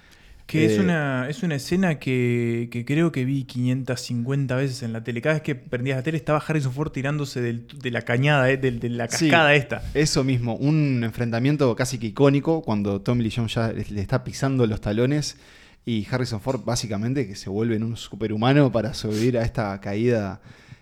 [0.51, 4.93] Que es, eh, una, es una escena que, que creo que vi 550 veces en
[4.93, 5.21] la tele.
[5.21, 8.57] Cada vez que prendías la tele estaba Harrison Ford tirándose del- de la cañada, eh,
[8.57, 9.29] del- de, la Sí.
[9.29, 9.81] cascada esta.
[9.93, 14.23] Eso mismo, un enfrentamiento casi que icónico cuando Tommy Lee Jones ya le le está
[14.23, 15.37] pisando los talones
[15.85, 20.41] y Harrison Ford básicamente que se vuelve en un superhumano para sobrevivir a esta caída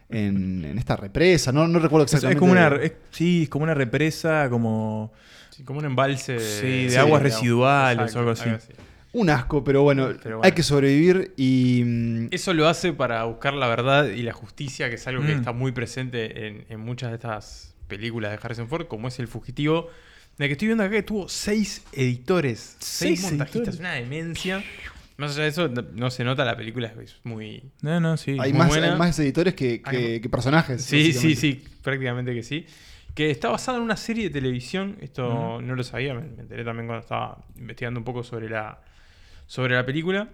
[0.09, 1.51] en, en esta represa.
[1.51, 2.39] No, no recuerdo Es, es exactamente.
[2.39, 5.11] como una, es- sí, es como una represa, como...
[5.51, 8.49] Sí, como un embalse de, Sí, de Sí, aguas de- residuales exacto, o algo así.
[9.11, 10.41] Un asco, pero bueno, Pero bueno.
[10.43, 11.81] hay que sobrevivir y...
[11.83, 15.33] mm, Eso lo hace para buscar la verdad y la justicia, que es algo que
[15.33, 15.39] Mm.
[15.39, 19.27] está muy presente en, en muchas de estas películas de Harrison Ford, como es El
[19.27, 19.89] Fugitivo,
[20.37, 23.79] de que estoy viendo acá que tuvo seis editores, seis, Seis montajistas, editores.
[23.79, 24.63] una demencia.
[25.17, 27.63] Más allá de eso, no, se nota la película, es muy...
[27.81, 28.37] No, no, sí.
[28.39, 30.83] hay, más, hay más editores que, que- Hay- que personajes.
[30.85, 32.65] Sí, sí, sí, prácticamente que sí.
[33.15, 36.63] Que está basada en una serie de televisión, esto no lo sabía, me, me enteré
[36.63, 38.79] también cuando estaba investigando un poco sobre la,
[39.49, 40.29] sobre la película.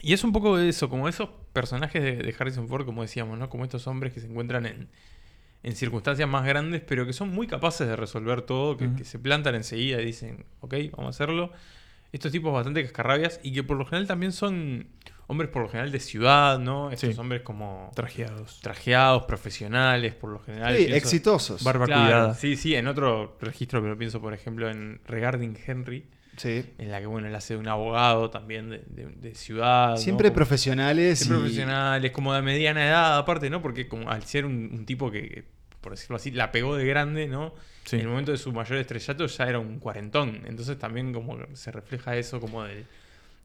[0.00, 3.38] Y es un poco de eso, como esos personajes de, de Harrison Ford, como decíamos,
[3.38, 3.50] ¿no?
[3.50, 4.88] Como estos hombres que se encuentran en,
[5.62, 9.54] en circunstancias más grandes, pero que son muy capaces de resolver todo, que, se plantan
[9.56, 11.52] enseguida y dicen, ok, vamos a hacerlo.
[12.12, 14.86] Estos tipos bastante cascarrabias y que por lo general también son
[15.26, 16.90] hombres por lo general de ciudad, ¿no?
[16.90, 17.20] Estos Sí.
[17.20, 18.60] hombres como Trajeados.
[18.62, 20.76] trajeados, profesionales, por lo general.
[20.76, 21.62] Sí, exitosos.
[21.62, 22.34] Barba Claro.
[22.34, 26.06] Sí, sí, en otro registro, pero pienso, por ejemplo, en Regarding Henry,
[26.40, 26.64] Sí.
[26.78, 29.90] en la que, bueno, él hace de un abogado también de, de- de ciudad.
[29.90, 29.96] ¿no?
[29.98, 31.18] Siempre Como- profesionales.
[31.18, 33.60] Siempre y- profesionales, como de mediana edad, aparte, ¿no?
[33.60, 35.44] Porque como al ser un, un tipo que,
[35.80, 37.52] por decirlo así, la pegó de grande, ¿no?
[37.84, 37.96] Sí.
[37.96, 40.42] En el momento de su mayor estrellato ya era un cuarentón.
[40.46, 42.86] Entonces también como se refleja eso como del,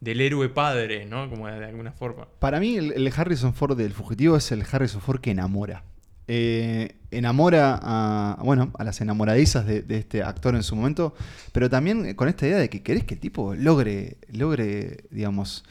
[0.02, 1.30] del héroe padre, ¿no?
[1.30, 2.28] Como de, de alguna forma.
[2.40, 5.84] Para mí, el, el Harrison Ford del fugitivo es el Harrison Ford que enamora.
[6.28, 11.14] Eh, enamora a, bueno, a las enamoradizas de, de este actor en su momento,
[11.52, 15.64] pero también con esta idea de que querés que el tipo logre, logre digamos,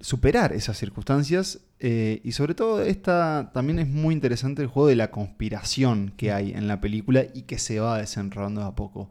[0.00, 1.60] superar esas circunstancias.
[1.80, 6.30] eh, y sobre todo, esta también es muy interesante el juego de la conspiración que
[6.32, 9.10] hay en la película y que se va desenrollando de a poco.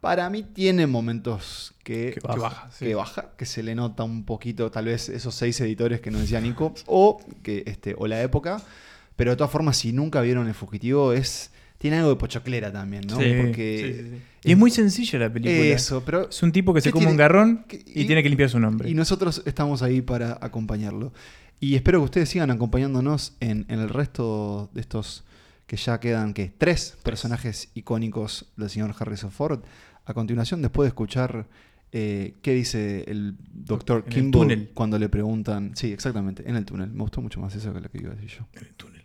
[0.00, 2.84] Para mí tiene momentos que, Que Que baja, baja, sí.
[2.84, 6.20] que baja, que se le nota un poquito, tal vez esos seis editores que nos
[6.20, 8.62] decía Nico, o, que, este, o la época.
[9.16, 13.06] Pero de todas formas, si nunca vieron El Fugitivo, es tiene algo de pochoclera también,
[13.06, 13.20] ¿no?
[13.20, 14.22] Sí, Porque Sí, sí, sí.
[14.44, 15.66] Y es muy sencilla la película.
[15.66, 18.50] eso, pero Es un tipo que se ¿Qué come un garrón y, tiene que limpiar
[18.50, 18.90] su nombre.
[18.90, 21.12] Y nosotros estamos ahí para acompañarlo.
[21.60, 25.24] Y espero que ustedes sigan acompañándonos en, en el resto de estos
[25.66, 29.60] que ya quedan, que tres personajes icónicos del señor Harrison Ford.
[30.04, 31.46] A continuación, después de escuchar
[31.96, 35.76] eh, qué dice el doctor Kimball cuando le preguntan.
[35.76, 36.90] Sí, exactamente, en el túnel.
[36.90, 38.48] Me gustó mucho más eso que lo que iba a decir yo.
[38.54, 39.04] En el túnel.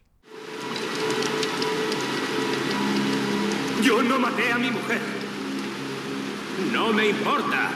[3.84, 4.98] Yo no maté a mi mujer.
[6.74, 7.70] No me importa.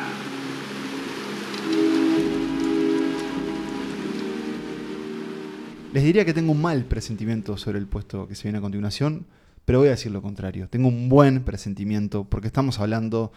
[5.93, 9.27] Les diría que tengo un mal presentimiento sobre el puesto que se viene a continuación,
[9.63, 10.69] pero voy a decir lo contrario.
[10.69, 13.31] Tengo un buen presentimiento porque estamos hablando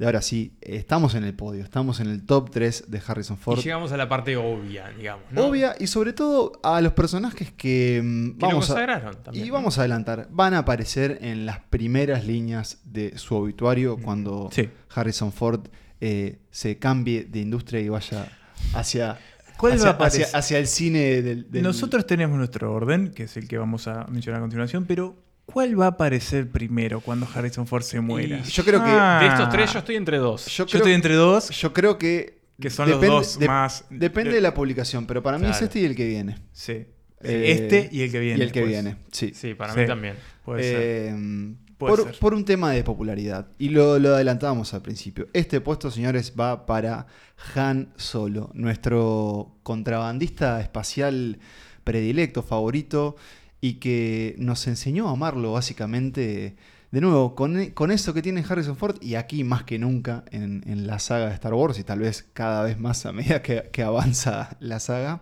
[0.00, 3.42] de ahora sí, estamos en el podio, estamos en el top 3 de Harrison Y
[3.44, 3.58] Ford.
[3.60, 5.26] llegamos a la parte obvia, digamos.
[5.30, 5.44] ¿no?
[5.44, 9.44] Obvia y sobre todo a los personajes que mm, Que vamos lo a, consagraron también.
[9.44, 9.54] y ¿no?
[9.54, 14.70] vamos a adelantar, van a aparecer en las primeras líneas de su obituario cuando Sí.
[14.94, 15.68] Harrison Ford
[16.00, 18.26] eh, se cambie de industria y vaya
[18.72, 19.18] hacia,
[19.58, 20.22] ¿Cuál hacia, va a aparecer?
[20.24, 23.86] hacia- hacia el cine del, del- Nosotros tenemos nuestro orden, que es el que vamos
[23.86, 25.14] a mencionar a continuación, pero
[25.52, 28.38] ¿cuál va a aparecer primero cuando Harrison Ford se muera?
[28.38, 30.46] Y yo creo que De estos tres yo estoy entre dos.
[30.46, 32.40] Yo estoy entre dos, Yo creo que.
[32.60, 33.84] que son los depende- dos de- más...
[33.90, 36.36] Depende de la publicación, pero para mí es este y el que viene.
[36.52, 36.86] Sí.
[37.22, 38.38] Eh, este y el que viene.
[38.38, 39.32] Y el que viene, sí.
[39.34, 39.80] Sí, para Sí.
[39.80, 40.16] mí también.
[40.44, 41.14] Puede ser.
[41.76, 42.18] Puede por, ser.
[42.18, 43.48] por un tema de popularidad.
[43.58, 45.28] Y lo, lo adelantábamos al principio.
[45.32, 47.06] Este puesto, señores, va para
[47.54, 51.38] Han Solo, nuestro contrabandista espacial
[51.84, 53.16] predilecto, favorito,
[53.60, 56.56] y que nos enseñó a amarlo básicamente.
[56.90, 60.64] De nuevo, con, con eso que tiene Harrison Ford, y aquí más que nunca en,
[60.66, 63.70] en la saga de Star Wars, y tal vez cada vez más a medida que,
[63.72, 65.20] que avanza la saga,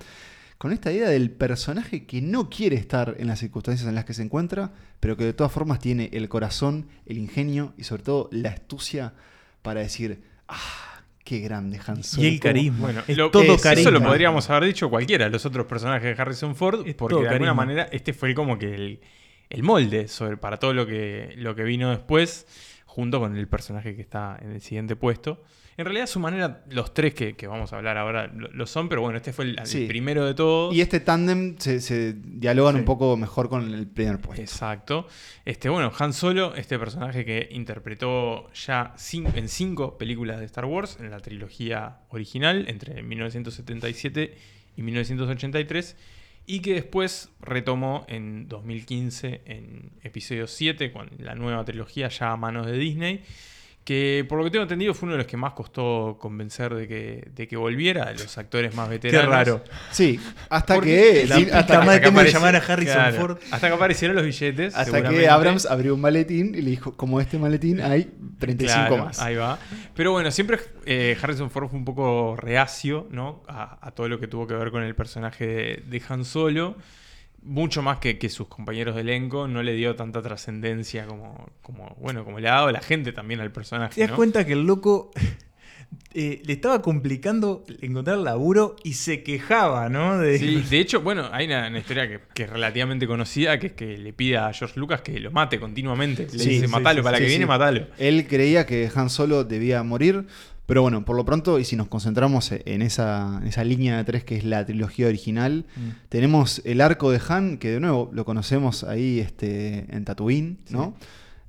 [0.56, 4.14] con esta idea del personaje que no quiere estar en las circunstancias en las que
[4.14, 8.28] se encuentra, pero que de todas formas tiene el corazón, el ingenio y sobre todo
[8.32, 9.12] la astucia
[9.62, 10.87] para decir, ah,
[11.28, 12.22] qué grande Han Solo.
[12.22, 12.78] Y el carisma.
[12.80, 13.90] Bueno, es lo- todo eso eso carisma.
[13.90, 17.20] lo podríamos haber dicho cualquiera de los otros personajes de Harrison Ford, Es porque de
[17.28, 17.54] alguna carisma.
[17.54, 19.00] manera este fue como que el,
[19.50, 22.46] el molde sobre, para todo lo que, lo que vino después,
[22.86, 25.42] junto con el personaje que está en el siguiente puesto.
[25.78, 28.66] En realidad, a su manera, los tres que, que vamos a hablar ahora lo, lo
[28.66, 29.86] son, pero bueno, este fue el, el Sí.
[29.86, 30.74] primero de todos.
[30.74, 32.80] Y este tándem se, se dialogan Sí.
[32.80, 34.42] un poco mejor con el primer puesto.
[34.42, 35.06] Exacto.
[35.44, 40.64] Este, bueno, Han Solo, este personaje que interpretó ya cin- en cinco películas de Star
[40.64, 44.34] Wars, en la trilogía original, entre 1977
[44.76, 45.96] y 1983,
[46.44, 52.36] y que después retomó en 2015 en episodio 7, con la nueva trilogía ya a
[52.36, 53.22] manos de Disney.
[53.88, 56.86] Que por lo que tengo entendido fue uno de los que más costó convencer de
[56.86, 59.30] que, de que volviera, de los actores más Qué veteranos.
[59.30, 59.64] raro.
[59.90, 60.20] Sí,
[60.50, 63.38] hasta Porque que, la hasta, hasta que llamar a Harrison Claro, Ford.
[63.50, 64.74] Hasta que aparecieron los billetes.
[64.74, 65.28] que seguramente.
[65.30, 69.20] Abrams abrió un maletín y le dijo, como este maletín hay 35 Claro, más.
[69.20, 69.58] Ahí va.
[69.94, 73.42] Pero bueno, siempre eh, Harrison Ford fue un poco reacio, ¿no?
[73.48, 76.76] A, a todo lo que tuvo que ver con el personaje de, de Han Solo.
[77.48, 81.96] Mucho más que, que sus compañeros de elenco, no le dio tanta trascendencia como, como,
[81.98, 83.94] bueno, como le ha dado la gente también al personaje.
[83.94, 84.16] ¿Te das ¿no?
[84.16, 85.10] cuenta que el loco
[86.14, 90.18] eh, le estaba complicando encontrar laburo y se quejaba, ¿no?
[90.18, 93.68] De, Sí, de hecho, bueno, hay una, una historia que, que es relativamente conocida, que
[93.68, 96.24] es que le pide a George Lucas que lo mate continuamente.
[96.24, 97.32] Le Sí, dice, sí, matalo, sí, para sí, que sí.
[97.32, 97.86] viene, matalo.
[97.98, 100.26] Él creía que Han Solo debía morir
[100.68, 104.04] Pero bueno, por lo pronto, y si nos concentramos en esa, en esa línea de
[104.04, 105.80] tres que es la trilogía original, Mm.
[106.10, 110.94] tenemos el arco de Han, que de nuevo lo conocemos ahí este, en Tatooine, ¿no?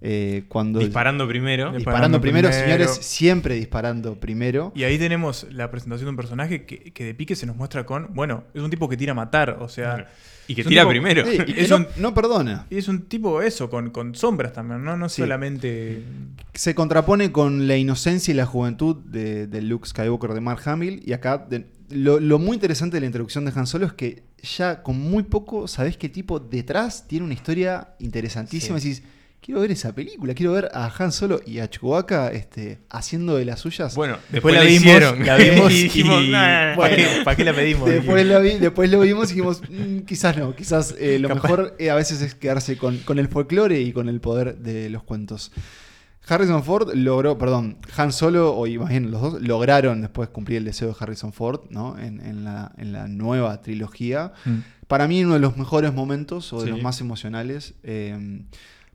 [0.01, 1.71] Eh, cuando Disparando primero.
[1.73, 2.65] Disparando disparando primero, primero.
[2.65, 4.71] señores, siempre disparando primero.
[4.75, 7.85] Y ahí tenemos la presentación de un personaje que, que de pique se nos muestra
[7.85, 10.07] con, bueno, es un tipo que tira a matar, o sea...
[10.47, 11.25] Y que tira tipo- primero.
[11.25, 12.65] Sí, y que Es no, un- no perdona.
[12.69, 14.95] Y es un tipo eso, con, con sombras también, ¿no?
[14.97, 15.21] No Sí.
[15.21, 16.01] solamente...
[16.53, 21.03] Se contrapone con la inocencia y la juventud de, de Luke Skywalker de Mark Hamill.
[21.05, 24.23] Y acá, de- lo, lo muy interesante de la introducción de Han Solo es que
[24.41, 28.79] ya con muy poco sabés qué tipo detrás tiene una historia interesantísima.
[28.79, 28.89] Sí.
[28.89, 29.03] Decís,
[29.41, 33.45] quiero ver esa película, quiero ver a Han Solo y a Chewbacca este, haciendo de
[33.45, 33.95] las suyas.
[33.95, 35.25] Bueno, Después, después, la la vimos, hicieron.
[35.25, 36.75] la vimos y, dijimos, "Nah, nah, nah".
[36.77, 37.89] ¿para, qué, para qué la pedimos?
[37.89, 41.41] Después lo, vi- después lo vimos y dijimos, "Mm, quizás no, quizás eh, lo Capaz.
[41.43, 44.89] mejor eh, a veces es quedarse con, con el folclore y con el poder de
[44.89, 45.51] los cuentos.
[46.27, 50.59] Harrison Ford logró, perdón, Han Solo, o y más bien los dos, lograron después cumplir
[50.59, 51.97] el deseo de Harrison Ford, ¿no?
[51.97, 54.33] En, en la, en la nueva trilogía.
[54.45, 54.57] Mm.
[54.87, 56.71] Para mí uno de los mejores momentos o de Sí.
[56.71, 57.73] los más emocionales.
[57.81, 58.43] eh,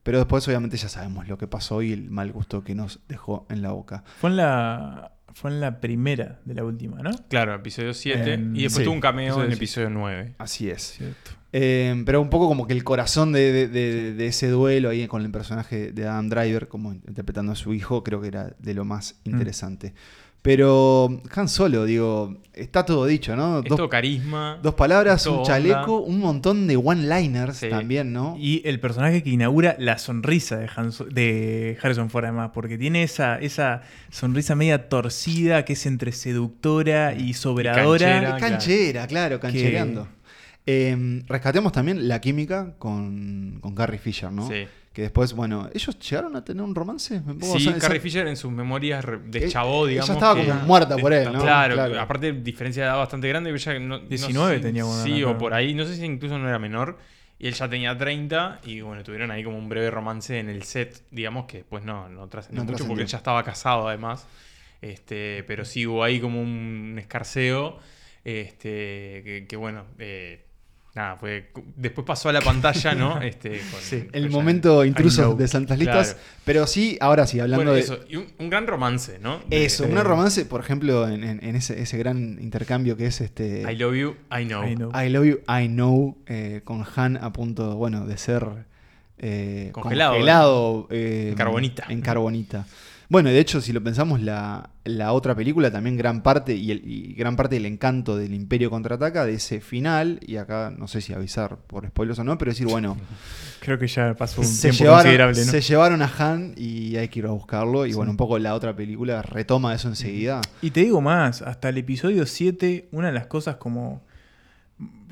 [0.04, 3.46] pero después obviamente ya sabemos lo que pasó y el mal gusto que nos dejó
[3.50, 4.04] en la boca.
[4.20, 7.10] Fue en la fue en la primera de la última, ¿no?
[7.28, 8.34] Claro, episodio 7.
[8.34, 10.34] En- y después sí, tuvo un cameo en episodio episodio 9.
[10.38, 10.82] Así es.
[10.96, 11.32] Cierto.
[11.52, 15.08] Eh, pero un poco como que el corazón de, de- de- de ese duelo ahí
[15.08, 18.74] con el personaje de Adam Driver, como interpretando a su hijo, creo que era de
[18.74, 19.30] lo más Mm.
[20.44, 23.60] Pero Han Solo, digo, está todo dicho, ¿no?
[23.60, 24.58] Es Dos, todo carisma.
[24.62, 25.46] dos palabras, un onda.
[25.46, 27.70] chaleco, un montón de one-liners Sí.
[27.70, 28.36] también, ¿no?
[28.38, 32.76] Y el personaje que inaugura la sonrisa de, Han So- de Harrison Ford, además, porque
[32.76, 33.80] tiene esa, esa
[34.10, 38.36] sonrisa media torcida que es entre seductora y sobradora.
[38.38, 39.06] canchera.
[39.06, 40.08] Claro, canchereando.
[40.66, 44.46] Eh, rescatemos también la química con, con Carrie Fisher, ¿no?
[44.46, 44.66] Sí.
[44.94, 47.20] Que después, bueno, ¿ellos llegaron a tener un romance?
[47.20, 50.02] Me Sí, o sea, Carrie esa- Fisher en sus memorias re- de Eh, chavo, ella
[50.02, 50.10] digamos.
[50.10, 51.42] estaba que- como muerta por él, ¿no?
[51.42, 52.00] Claro, Claro.
[52.00, 53.50] aparte diferencia de edad bastante grande.
[53.50, 55.74] Ella no, no 19 sé- tenía cuando Sí, o por ahí.
[55.74, 56.96] No sé si incluso no era menor.
[57.40, 60.62] Y él ya tenía 30 y bueno, tuvieron ahí como un breve romance en el
[60.62, 62.88] set, digamos, que después no, no trascendió No mucho trascendió.
[62.90, 64.28] porque él ya estaba casado además.
[64.80, 67.80] Este, pero sí hubo ahí como un escarceo.
[68.22, 70.43] Este, que, que bueno, eh,
[70.94, 71.50] nada, fue.
[71.76, 73.20] Después pasó a la pantalla, ¿no?
[73.22, 76.12] Este, con- El con ya- momento intruso de Santas Listas.
[76.14, 76.20] Claro.
[76.44, 77.80] Pero sí, ahora sí, hablando Bueno, de.
[77.80, 79.40] eso, y un, un gran romance, ¿no?
[79.48, 83.06] De- Eso, de- un romance, por ejemplo, en, en- en ese, ese gran intercambio que
[83.06, 83.62] es este.
[83.70, 84.64] I love you, I know.
[84.66, 84.92] I know.
[84.94, 88.46] I love you, I know, eh, con Han a punto, bueno, de ser
[89.18, 91.84] eh, Congelado, congelado, eh, En carbonita.
[91.88, 92.66] En carbonita.
[93.08, 96.82] Bueno, de hecho, si lo pensamos, la, la otra película también gran parte y, el,
[96.84, 101.00] y gran parte del encanto del Imperio contraataca de ese final, y acá no sé
[101.00, 102.96] si avisar por spoilers o no, pero decir, bueno,
[103.60, 105.50] Creo que ya pasó un tiempo llevaron, considerable, ¿no?
[105.50, 108.54] se llevaron a Han y hay que ir a buscarlo, y bueno, un poco la
[108.54, 110.42] otra película retoma eso enseguida.
[110.60, 114.02] Y te digo más, hasta el episodio 7, una de las cosas como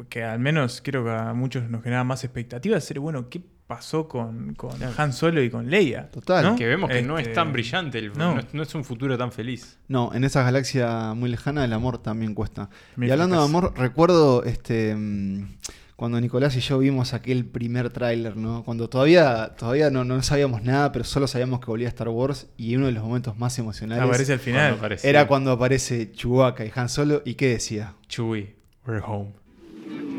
[0.08, 3.40] que al menos creo que a muchos nos genera más expectativas es ser, bueno, ¿qué
[3.74, 6.10] pasó con, con Han Solo y con Leia?
[6.10, 6.44] Total.
[6.44, 6.56] ¿no?
[6.56, 8.34] Que vemos que no es Este, tan brillante, el- no.
[8.34, 8.40] no.
[8.40, 9.78] es, no es un futuro tan feliz.
[9.88, 12.68] No, en esa galaxia muy lejana el amor también cuesta.
[12.96, 15.54] Me y hablando de amor, recuerdo este mm,
[15.96, 18.64] cuando Nicolás y yo vimos aquel primer tráiler, ¿no?
[18.64, 22.74] Cuando todavía, todavía no, no sabíamos nada, pero solo sabíamos que volvía Star Wars y
[22.76, 24.60] uno de los momentos más emocionales Aparece al final.
[24.70, 27.94] Cuando aparece era cuando aparece Chewbacca y Han Solo y qué decía.
[28.08, 28.54] Chewie,
[28.86, 29.30] we're home.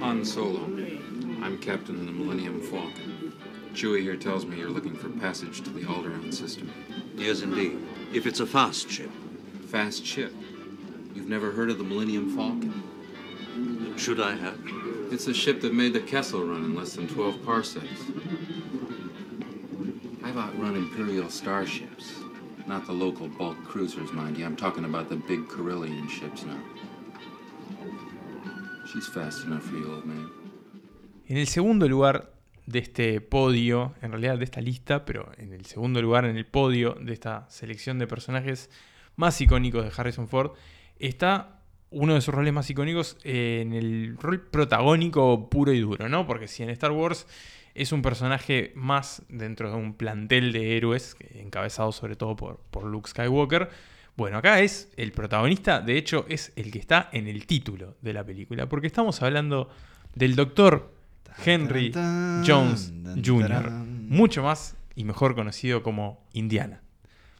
[0.01, 0.61] Han Solo.
[1.43, 3.12] I'm captain of the Millennium Falcon.
[3.73, 6.71] Chewie here tells me you're looking for passage to the Alderaan system.
[7.15, 7.79] Yes, indeed.
[8.13, 9.09] If it's a fast ship.
[9.67, 10.31] Fast ship.
[11.15, 12.83] You've never heard of the Millennium Falcon?
[13.97, 14.59] Should I have?
[15.11, 18.01] It's the ship that made the Kessel run in less than 12 parsecs.
[20.23, 22.13] I've outrun Imperial starships.
[22.67, 24.45] Not the local bulk cruisers, mind you.
[24.45, 26.59] I'm talking about the big Carillion ships now.
[28.91, 30.29] She's fast enough for you, old man.
[31.27, 32.32] En el segundo lugar
[32.65, 36.45] de este podio, en realidad de esta lista, pero en el segundo lugar en el
[36.45, 38.69] podio de esta selección de personajes
[39.15, 40.51] más icónicos de Harrison Ford,
[40.97, 46.25] está uno de sus roles más icónicos en el rol protagónico puro y duro, ¿no?
[46.25, 47.27] Porque si en Star Wars
[47.75, 52.85] es un personaje más dentro de un plantel de héroes, encabezado sobre todo por, por
[52.85, 53.69] Luke Skywalker,
[54.15, 58.13] bueno, acá es el protagonista, de hecho es el que está en el título de
[58.13, 59.69] la película, porque estamos hablando
[60.13, 60.92] del doctor
[61.45, 61.91] Henry
[62.45, 62.93] Jones
[63.23, 66.81] Jr., mucho más y mejor conocido como Indiana.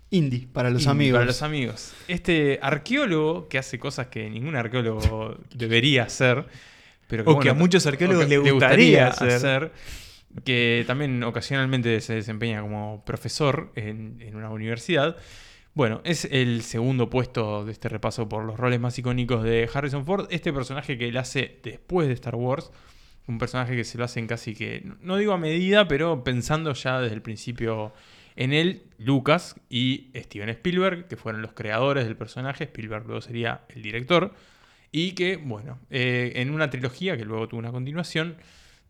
[0.09, 1.17] Indie para los Indy, amigos.
[1.17, 1.93] Para los amigos.
[2.07, 6.45] Este arqueólogo que hace cosas que ningún arqueólogo debería hacer,
[7.07, 9.71] pero que, O que a muchos arqueólogos le gustaría hacer.
[10.43, 15.17] que también ocasionalmente se desempeña como profesor en, en una universidad.
[15.73, 20.05] Bueno, es el segundo puesto de este repaso por los roles más icónicos de Harrison
[20.05, 20.27] Ford.
[20.29, 22.71] Este personaje que él hace después de Star Wars.
[23.27, 26.99] Un personaje que se lo hacen casi que, no digo a medida, pero pensando ya
[26.99, 27.93] desde el principio
[28.35, 32.65] en él, Lucas y Steven Spielberg, que fueron los creadores del personaje.
[32.65, 34.33] Spielberg luego sería el director.
[34.91, 38.37] Y que, bueno, eh, en una trilogía que luego tuvo una continuación,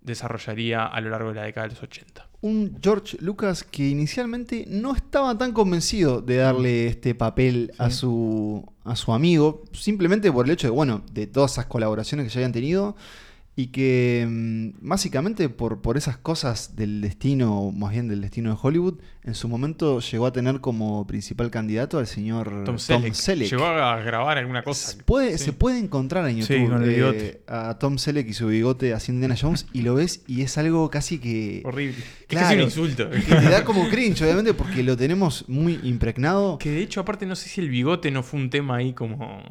[0.01, 2.27] desarrollaría a lo largo de la década de los 80.
[2.41, 8.69] Un George Lucas que inicialmente no estaba tan convencido de darle este papel a, su,
[8.83, 12.39] a su amigo, simplemente por el hecho de, bueno, de todas esas colaboraciones que ya
[12.39, 12.97] habían tenido
[13.55, 18.49] y que mm, básicamente por, por esas cosas del destino, o más bien del destino
[18.51, 23.49] de Hollywood, en su momento llegó a tener como principal candidato al señor Tom Selleck.
[23.49, 24.97] Llegó a grabar alguna cosa.
[25.05, 25.45] Puede, Sí.
[25.45, 28.93] Se puede encontrar en Sí, YouTube con el eh, a Tom Selleck y su bigote
[28.93, 31.61] haciendo Indiana Jones y lo ves y es algo casi que...
[31.63, 32.03] Horrible.
[32.27, 33.09] Claro, es casi un insulto.
[33.11, 36.57] que te da como cringe, obviamente, porque lo tenemos muy impregnado.
[36.57, 39.43] Que de hecho, aparte, no sé si el bigote no fue un tema ahí como.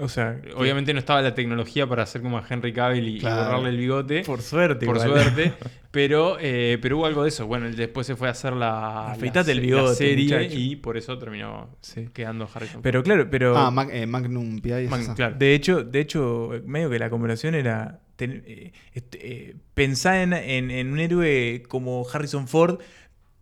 [0.00, 3.70] O sea, Obviamente no estaba la tecnología para hacer como a Henry Cavill y, borrarle
[3.70, 4.22] el bigote.
[4.24, 4.86] por suerte.
[4.86, 5.10] por igual.
[5.22, 5.52] suerte.
[5.90, 7.46] Pero, eh, pero hubo algo de eso.
[7.46, 10.58] Bueno, él después se fue a hacer la, Afeitate la, el bigote, la serie muchacho.
[10.58, 12.10] y por eso terminó Sí.
[12.12, 12.82] quedando Harrison.
[12.82, 13.56] Pero claro, pero.
[13.56, 14.86] Ah, Mag- eh, Magnum P.I.
[15.16, 15.34] claro.
[15.38, 18.00] De hecho, de hecho, medio que la conversación era.
[18.16, 19.18] ten- eh, este,
[19.50, 22.80] eh, pensar en, en- en un héroe como Harrison Ford,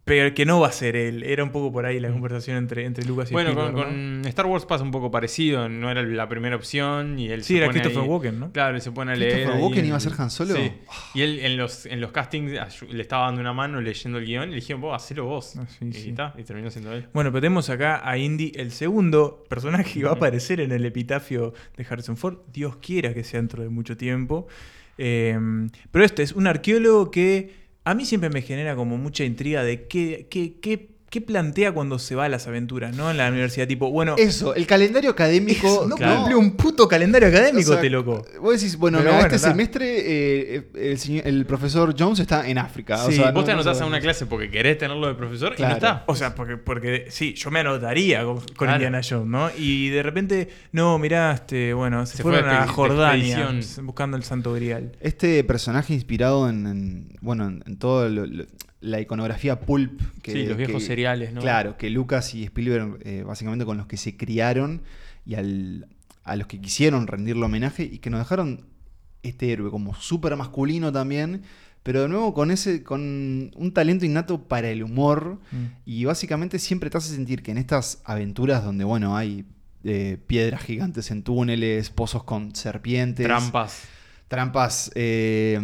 [0.07, 1.25] pero que no va a ser él.
[1.25, 4.21] Era un poco por ahí la conversación entre, entre Lucas y Bueno, con, Spielberg, ¿no?
[4.23, 5.69] con Star Wars pasa un poco parecido.
[5.69, 8.53] No era la primera opción y él Sí, se era pone Christopher ahí- Walken, ¿no?
[8.53, 9.33] Claro, él se pone a leer.
[9.33, 10.55] ¿Christopher Walken en- iba a ser Han Solo?
[10.55, 10.73] Sí.
[11.15, 12.53] Y él en los, en los castings
[12.89, 15.57] le estaba dando una mano leyendo el guion y le dijeron, vos, hacelo vos.
[15.59, 16.13] Ah, sí, y, sí.
[16.13, 17.09] ta, y terminó siendo él.
[17.13, 20.85] Bueno, pero tenemos acá a Indy, el segundo personaje que va a aparecer en el
[20.87, 22.39] epitafio de Harrison Ford.
[22.53, 24.47] Dios quiera que sea dentro de mucho tiempo.
[24.99, 25.37] Eh,
[25.91, 29.87] pero este es un arqueólogo que a mí siempre me genera como mucha intriga de
[29.87, 33.11] qué, qué, qué, qué plantea cuando se va a las aventuras, ¿no?
[33.11, 35.87] En la universidad, tipo, bueno, Eso, el calendario académico.
[35.89, 36.17] no claro.
[36.17, 38.25] cumple un puto calendario académico, O sea, te loco.
[38.41, 42.49] Vos decís, bueno, Pero mira, bueno, este semestre eh, el, señor- el profesor Jones está
[42.49, 43.03] en África.
[43.05, 43.97] o Sí, sea, Vos no- te no anotás a sabemos.
[43.97, 46.05] una clase porque querés tenerlo de profesor y no está.
[46.07, 48.75] O sea, porque, porque sí, yo me anotaría con, con Claro.
[48.75, 49.51] Indiana Jones, ¿no?
[49.57, 53.51] Y de repente, no, mirá, este, bueno, se, Se fue fueron de a Jordania
[53.83, 54.93] buscando el Santo Grial.
[55.01, 58.45] Este personaje inspirado en, en- bueno, en, en todo lo- lo-
[58.81, 60.01] la iconografía pulp.
[60.23, 61.41] Que, Sí, los viejos que- cereales, ¿no?
[61.41, 64.83] Claro, que Lucas y Spielberg, eh, básicamente con los que se criaron
[65.25, 65.89] y al-
[66.25, 68.67] a los que quisieron rendirle homenaje y que nos dejaron
[69.23, 71.43] este héroe como súper masculino también,
[71.83, 75.65] pero de nuevo con ese con un talento innato para el humor Mm.
[75.85, 79.45] y básicamente siempre te hace sentir que en estas aventuras donde, bueno, hay
[79.89, 83.85] eh, piedras gigantes en túneles, pozos con serpientes, Trampas.
[84.29, 85.59] Trampas, eh,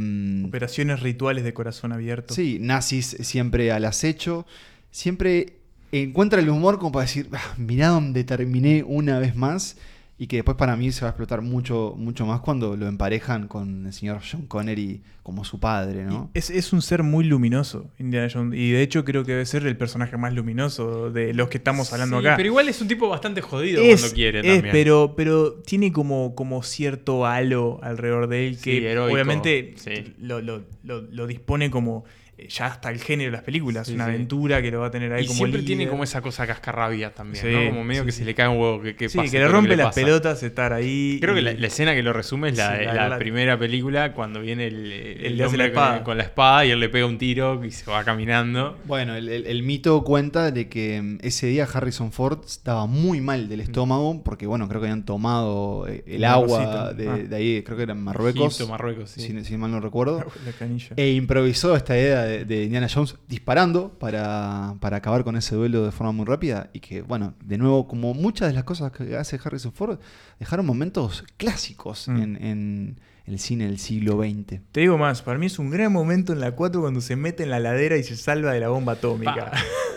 [0.47, 2.35] Operaciones rituales de corazón abierto.
[2.35, 4.47] sí, nazis siempre al acecho,
[4.91, 5.55] siempre
[5.91, 9.77] encuentra el humor como para decir, "Ah, mirá donde terminé una vez más.
[10.23, 13.49] Y que después para mí se va a explotar mucho, mucho más cuando lo emparejan
[13.49, 16.31] con el señor John Connery como su padre, ¿no?
[16.33, 18.57] Es, es un ser muy luminoso, Indiana Jones.
[18.57, 21.93] Y de hecho creo que debe ser el personaje más luminoso de los que estamos
[21.93, 22.37] hablando Sí, acá.
[22.37, 24.71] Pero igual es un tipo bastante jodido es, cuando quiere es, también.
[24.73, 30.15] pero, pero tiene como, como cierto halo alrededor de él que Sí, heroico, obviamente sí.
[30.21, 32.05] lo, lo- lo- lo dispone como
[32.49, 34.11] ya hasta el género de las películas, Sí, una sí.
[34.11, 35.77] aventura que lo va a tener ahí y como siempre líder.
[35.77, 37.71] tiene como esa cosa cascarrabia también, Sí, ¿no?
[37.71, 38.19] Como medio sí, que sí.
[38.21, 40.73] se le cae un huevo que, que Sí, pase que le rompe las pelotas estar
[40.73, 41.19] ahí.
[41.21, 43.59] Creo que la, la escena que lo resume es la, Sí, la- la la- primera
[43.59, 45.73] película cuando viene el, el, El hace
[46.05, 48.79] con- la espada y él le pega un tiro y se va caminando.
[48.87, 53.21] Bueno, el, el- el mito cuenta de que mm, ese día Harrison Ford estaba muy
[53.21, 57.17] mal del estómago porque, bueno, creo que habían tomado eh, el agua de, Ah.
[57.17, 59.21] de ahí, creo que era en Marruecos, Egipto, Marruecos, sí.
[59.21, 60.25] si, si mal no recuerdo.
[60.47, 60.89] la canilla.
[60.97, 65.85] E improvisó esta idea de, de Indiana Jones disparando para, para acabar con ese duelo
[65.85, 66.71] de forma muy rápida.
[66.73, 69.99] Y que, bueno, de nuevo, como muchas de las cosas que hace Harrison Ford,
[70.39, 72.23] dejaron momentos clásicos Mm.
[72.23, 74.61] en, en el cine del siglo XX.
[74.73, 77.45] Te digo más, para mí es un gran momento en la 4 cuando se mete
[77.45, 79.53] en la ladera y se salva de la bomba atómica.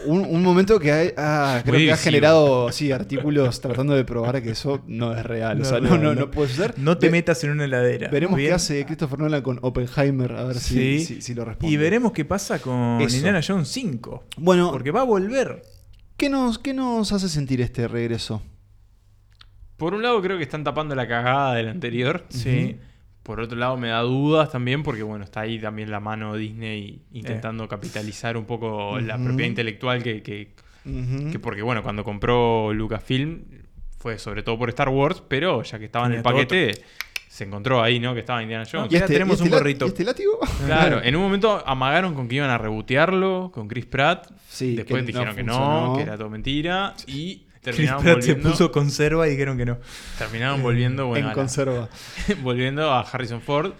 [0.05, 4.43] Un, un momento que hay- ah, creo que ha generado sí, artículos tratando de probar
[4.43, 5.57] que eso no es real.
[5.57, 6.21] No o sea, es no, no, no.
[6.21, 6.77] no puede ser.
[6.77, 8.09] No te Ve- metas en una heladera.
[8.09, 8.49] Veremos ¿Bien?
[8.49, 10.99] qué hace Christopher Nolan con Oppenheimer, a ver Sí.
[11.03, 11.73] si, si lo responde.
[11.73, 13.15] Y veremos qué pasa con Eso.
[13.17, 14.25] Indiana Jones 5.
[14.37, 15.63] Bueno, Porque va a volver.
[16.17, 18.43] ¿qué nos, ¿qué nos hace sentir este regreso?
[19.77, 22.23] Por un lado creo que están tapando la cagada del anterior.
[22.29, 22.77] Sí.
[23.25, 27.01] Por otro lado me da dudas también porque bueno, está ahí también la mano Disney
[27.11, 33.41] intentando capitalizar un poco la propiedad intelectual que, que, porque bueno, cuando compró Lucasfilm
[33.97, 36.73] fue sobre todo por Star Wars, pero ya que estaba en el paquete
[37.27, 38.13] se encontró ahí, ¿no?
[38.13, 38.91] Que estaba Indiana Jones.
[38.91, 39.85] Ya tenemos un la- gorrito.
[39.85, 40.39] ¿y este látigo?
[40.67, 44.31] Claro, en un momento amagaron con que iban a rebotearlo con Chris Pratt.
[44.47, 46.93] Sí, Después que no dijeron que no, que era todo mentira.
[47.07, 49.77] Y Chris Pratt se volviendo, puso conserva y dijeron que no.
[50.17, 51.89] terminaron volviendo, bueno, en a la- conserva.
[52.43, 53.73] volviendo a Harrison Ford,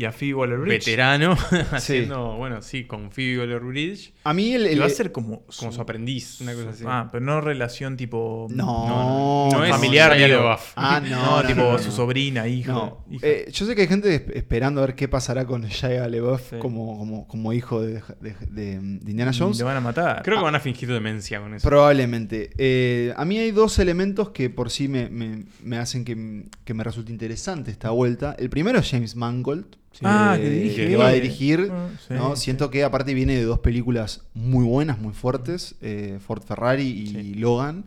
[0.00, 0.86] Y a Phoebe Waller-Bridge.
[0.86, 1.36] veterano,
[1.72, 5.42] haciendo, bueno, sí, con Phoebe Waller-Bridge, A mí el, Que el- va a ser como,
[5.58, 6.84] como su aprendiz, una cosa así.
[6.86, 8.46] Ah, pero no relación tipo.
[8.50, 10.18] No, no, no es familiar.
[10.18, 10.72] LaBeouf.
[10.76, 11.92] Ah, no, No, no, tipo no, no, su no.
[11.92, 12.42] sobrina.
[12.42, 12.92] No, hija.
[13.20, 16.50] eh, yo sé que hay gente esp- esperando a ver qué pasará con Shia LaBeouf
[16.50, 16.56] Sí.
[16.60, 19.58] como, como, como hijo de, de- de- de Indiana Jones.
[19.58, 20.22] Le van a matar.
[20.22, 21.68] Creo que van a fingir demencia con eso.
[21.68, 22.50] Probablemente.
[22.56, 26.72] Eh, a mí hay dos elementos que por sí me, me- me hacen que, que
[26.72, 28.34] me resulte interesante esta vuelta.
[28.38, 29.76] El primero es James Mangold.
[30.02, 30.88] Ah, que dirige.
[30.88, 31.68] que va a dirigir.
[31.72, 32.36] Ah, sí, ¿no?
[32.36, 32.42] sí.
[32.44, 35.74] Siento que aparte viene de dos películas muy buenas, muy fuertes.
[35.82, 37.34] eh, Ford Ferrari y.
[37.34, 37.84] Logan.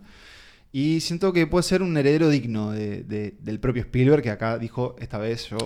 [0.72, 4.58] Y siento que puede ser un heredero digno de- de- del propio Spielberg, que acá
[4.58, 5.56] dijo, esta vez yo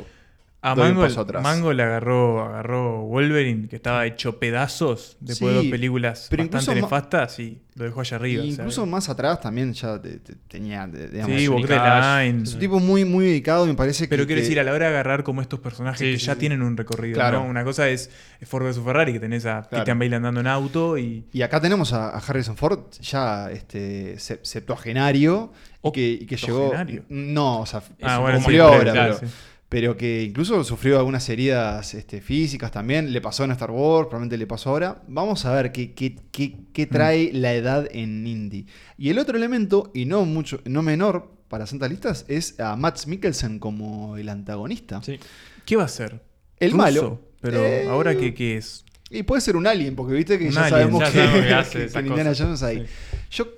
[0.60, 1.06] A un Mango.
[1.40, 6.80] Mango le agarró, agarró Wolverine, que estaba hecho pedazos después de dos películas pero bastante
[6.80, 8.42] nefastas y lo dejó allá arriba.
[8.44, 11.46] Incluso más atrás también ya te- te- tenía, digamos, sí.
[11.48, 12.42] Line.
[12.42, 14.08] es un tipo muy, muy dedicado, me parece que...
[14.08, 16.26] Pero quiero que- decir, a la hora de agarrar como estos personajes Sí, que sí,
[16.26, 17.14] ya tienen un recorrido.
[17.14, 17.44] Claro.
[17.44, 17.48] ¿no?
[17.48, 18.10] Una cosa es
[18.42, 19.68] Ford vs Ferrari, que tenés a Claro.
[19.70, 21.24] Christian Bale andando en auto y.
[21.32, 25.52] Y acá tenemos a, a Harrison Ford ya este, se- septuagenario
[25.84, 26.72] y que, y que llegó...
[27.08, 29.32] No, o sea, Ah, bueno, cumplió ahora, claro, pero.
[29.68, 33.12] Pero que incluso sufrió algunas heridas este, físicas también.
[33.12, 35.02] Le pasó en Star Wars, probablemente le pasó ahora.
[35.08, 36.88] Vamos a ver qué, qué- qué- qué Mm.
[36.90, 38.66] trae la edad en Indy.
[38.96, 43.06] Y el otro elemento, y no, mucho, no menor para Santas Listas, es a Max
[43.06, 45.02] Mikkelsen como el antagonista.
[45.02, 45.18] Sí.
[45.66, 46.22] ¿Qué va a ser?
[46.58, 47.20] El Ruso, malo.
[47.40, 48.84] Pero Eh, ahora qué, qué es.
[49.10, 52.32] Y puede ser un alien, porque viste que Un ya alien, sabemos ya que, Indiana.
[52.36, 52.60] Jones.
[52.60, 52.82] Sí.
[53.30, 53.48] Yo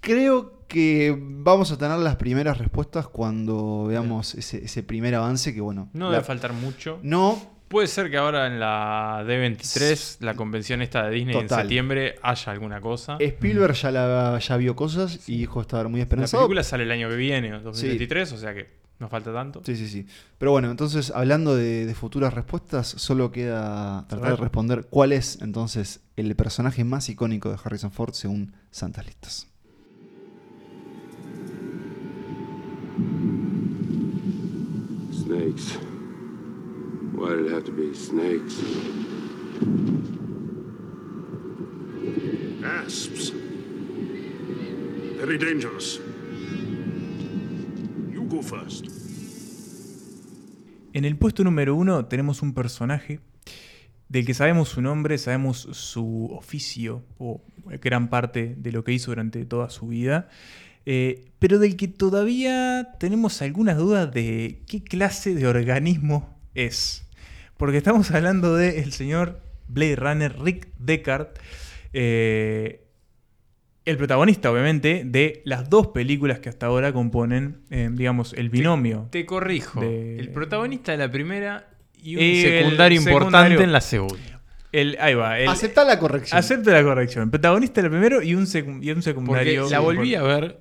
[0.00, 5.60] creo que vamos a tener las primeras respuestas cuando veamos ese, ese primer avance que
[5.60, 5.88] bueno.
[5.94, 6.98] No la- debe faltar mucho.
[7.02, 11.58] No, Puede ser que ahora en la D23, la convención esta de Disney Total.
[11.58, 13.18] en septiembre, haya alguna cosa.
[13.20, 16.44] Spielberg ya, la, ya vio cosas y dijo estar muy la esperanzado.
[16.44, 19.60] película sale el año que viene, 2023, o sea que no falta tanto.
[19.66, 20.06] Sí, sí, sí.
[20.38, 25.38] Pero bueno, entonces hablando de, de futuras respuestas, solo queda tratar de responder cuál es
[25.42, 29.46] entonces el personaje más icónico de Harrison Ford según Santas Listas.
[35.12, 35.78] Snakes.
[37.14, 38.56] Why did it have to be snakes?
[42.64, 43.32] Asps.
[45.18, 46.00] Very dangerous.
[48.12, 48.86] You go first.
[50.92, 53.20] En el puesto número uno tenemos un personaje
[54.08, 57.42] del que sabemos su nombre, sabemos su oficio o
[57.82, 60.28] gran parte de lo que hizo durante toda su vida,
[60.90, 67.04] eh, pero del que todavía tenemos algunas dudas de qué clase de organismo es.
[67.58, 71.28] Porque estamos hablando del señor Blade Runner Rick Deckard,
[71.92, 72.84] eh,
[73.84, 79.08] el protagonista obviamente de las dos películas que hasta ahora componen, eh, digamos, el binomio.
[79.10, 79.80] Te corrijo.
[79.80, 81.68] De- El protagonista de la primera
[82.02, 83.60] y un secundario importante secundario.
[83.62, 84.40] en la segunda.
[84.72, 85.38] El, ahí va.
[85.38, 86.38] El, Acepta la corrección.
[86.38, 87.30] Acepta la corrección.
[87.30, 89.68] Protagonista el primero y un, y un Porque secundario.
[89.70, 90.58] la volví a ver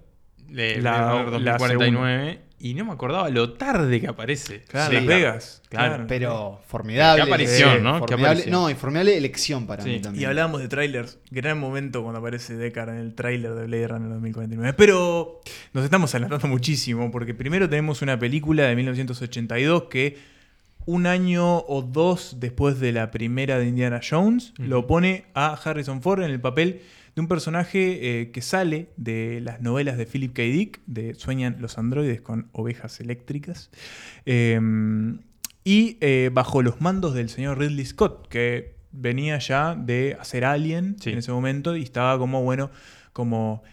[0.49, 4.63] de La- Runner la 2049 y no me acordaba lo tarde que aparece.
[4.63, 5.61] Claro, Sí, Las Vegas.
[5.69, 5.87] Claro.
[5.89, 6.05] Claro.
[6.07, 7.23] Pero formidable.
[7.23, 7.93] Qué aparición, Sí, ¿no?
[7.93, 8.51] Qué formidable- aparición.
[8.51, 9.89] no, y formidable elección para Sí.
[9.89, 10.21] mí también.
[10.23, 11.19] Y hablábamos de trailers.
[11.29, 14.73] Gran momento cuando aparece Deckard en el tráiler de Blade Runner 2049.
[14.73, 15.41] Pero
[15.73, 20.17] nos estamos adelantando muchísimo porque primero tenemos una película de 1982 que
[20.85, 26.01] un año o dos después de la primera de Indiana Jones lo pone a Harrison
[26.01, 26.81] Ford en el papel
[27.17, 30.43] de un personaje eh, que sale de las novelas de Philip K.
[30.43, 33.71] Dick, de Sueñan los androides con ovejas eléctricas.
[34.27, 34.59] Eh,
[35.63, 40.95] y eh, bajo los mandos del señor Ridley Scott, que venía ya de hacer Alien
[40.99, 41.09] Sí.
[41.09, 42.69] en ese momento y estaba como, bueno,
[43.13, 43.63] como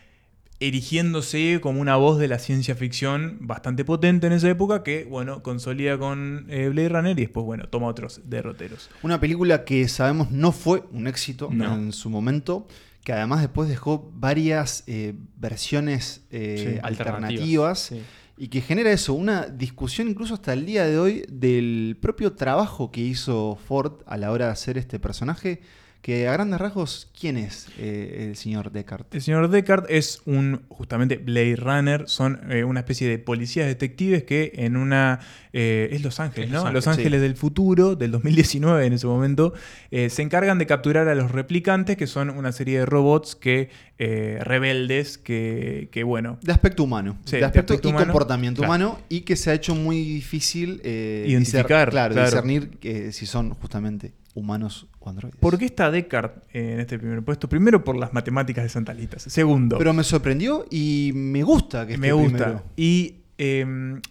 [0.59, 5.43] erigiéndose como una voz de la ciencia ficción bastante potente en esa época que, bueno,
[5.43, 8.89] consolida con eh, Blade Runner y después, bueno, toma otros derroteros.
[9.03, 11.75] Una película que sabemos no fue un éxito No.
[11.75, 12.67] en su momento,
[13.05, 18.03] que además después dejó varias eh, versiones eh, Sí, alternativas Sí.
[18.39, 22.91] y que genera eso, una discusión incluso hasta el día de hoy del propio trabajo
[22.91, 25.61] que hizo Ford a la hora de hacer este personaje,
[26.05, 29.07] que a grandes rasgos, ¿quién es eh, el señor Deckard?
[29.11, 32.05] El señor Deckard es un, justamente, Blade Runner.
[32.11, 35.21] Son eh, una especie de policías detectives que en una...
[35.55, 36.65] eh, es Los Ángeles, Es ¿no?
[36.65, 37.23] Los Los Ángeles, sí.
[37.27, 39.55] del futuro, del 2019 en ese momento,
[39.91, 43.71] eh, se encargan de capturar a los replicantes, que son una serie de robots que
[43.99, 46.39] eh, rebeldes, que, que, bueno...
[46.43, 48.71] De aspecto humano, Sí, de de aspecto, aspecto y humano, comportamiento claro.
[48.75, 52.27] humano, y que se ha hecho muy difícil eh, Identificar, discer- claro, claro.
[52.29, 55.39] discernir eh, si son justamente humanos o androides.
[55.41, 57.49] ¿Por qué está Descartes en este primer puesto?
[57.49, 59.19] Primero por las matemáticas de Santa Lita.
[59.19, 62.37] Segundo, Pero me sorprendió y me gusta que esté me gusta.
[62.39, 62.63] primero.
[62.77, 63.65] Y eh,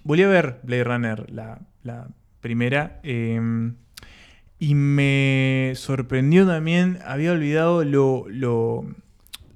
[0.03, 2.07] volví a ver Blade Runner, la, la
[2.39, 3.39] primera, eh,
[4.59, 8.85] y me sorprendió también, había olvidado lo, lo, O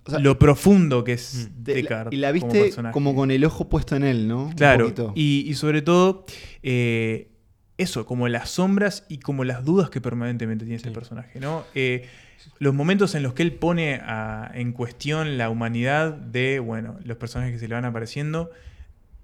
[0.09, 2.13] sea, lo profundo que es de- Descartes.
[2.13, 2.93] y la como viste personaje.
[2.93, 4.51] como, con el ojo puesto en él, ¿no?
[4.57, 6.25] Claro, y, y sobre todo,
[6.61, 7.29] eh,
[7.77, 10.93] eso, como las sombras y como las dudas que permanentemente tiene ese Sí.
[10.93, 11.63] personaje, ¿no?
[11.75, 12.07] Eh,
[12.59, 17.17] los momentos en los que él pone a- en cuestión la humanidad de, bueno, los
[17.17, 18.49] personajes que se le van apareciendo,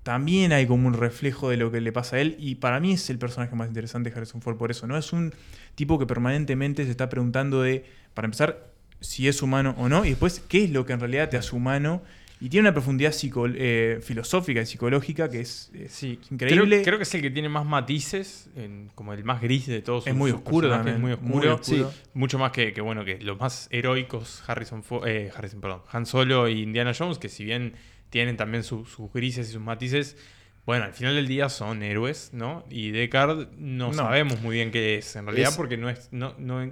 [0.03, 2.91] también hay como un reflejo de lo que le pasa a él, y para mí
[2.93, 4.97] es el personaje más interesante de Harrison Ford por eso, ¿no?
[4.97, 5.33] Es un
[5.75, 8.67] tipo que permanentemente se está preguntando de, para empezar,
[8.99, 11.55] si es humano o no, y después, qué es lo que en realidad te hace
[11.55, 12.01] humano,
[12.45, 16.65] y tiene una profundidad psico- eh, filosófica y psicológica que es, es Sí, increíble.
[16.67, 19.81] Creo, creo que es el que tiene más matices, en- como el más gris de
[19.81, 20.05] todos.
[20.05, 20.99] es sus- muy oscuro también.
[20.99, 21.55] muy oscuro.
[21.55, 21.93] oscuro.
[22.13, 26.05] Mucho más que, que, bueno, que los más heroicos, Harrison, Fo- eh, Harrison, perdón, Han
[26.05, 27.73] Solo y Indiana Jones, que si bien
[28.09, 30.17] tienen también su- sus grises y sus matices,
[30.65, 32.65] bueno, al final del día son héroes, ¿no?
[32.69, 33.93] Y Deckard no, No.
[33.93, 36.71] sabemos muy bien qué es, en realidad, Es- porque no, es, no, no,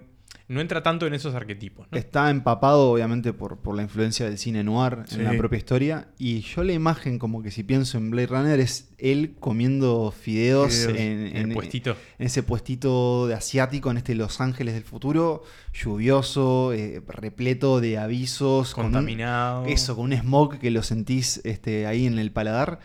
[0.51, 1.97] no entra tanto en esos arquetipos, ¿no?
[1.97, 5.15] Está empapado, obviamente, por, por la influencia del cine noir Sí.
[5.15, 6.07] en la propia historia.
[6.17, 10.73] Y yo la imagen, como que si pienso en Blade Runner, es él comiendo fideos,
[10.73, 11.95] Fideos en, el puestito.
[12.19, 15.43] en ese puestito de asiático, en este Los Ángeles del futuro,
[15.73, 19.65] lluvioso, eh, repleto de avisos, con un- Contaminado.
[19.65, 22.79] eso, con un smog que lo sentís este, ahí en el paladar.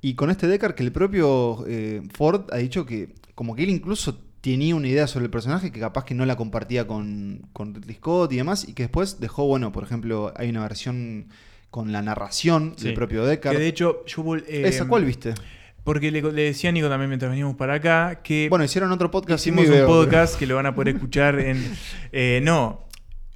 [0.00, 3.70] Y con este Deckard que el propio eh, Ford ha dicho que como que él
[3.70, 4.20] incluso
[4.52, 7.96] tenía una idea sobre el personaje que capaz que no la compartía con, con Ridley
[7.96, 11.28] Scott y demás, y que después dejó, bueno, por ejemplo, hay una versión
[11.70, 12.84] con la narración Sí.
[12.86, 13.54] del propio Deckard.
[13.56, 15.34] Que de hecho, yo eh, ¿Esa cuál viste?
[15.84, 19.10] Porque le, le decía a Nico también mientras veníamos para acá que Bueno, hicieron otro
[19.10, 21.62] podcast hicimos me un podcast que lo van a poder escuchar en.
[22.12, 22.86] eh, no,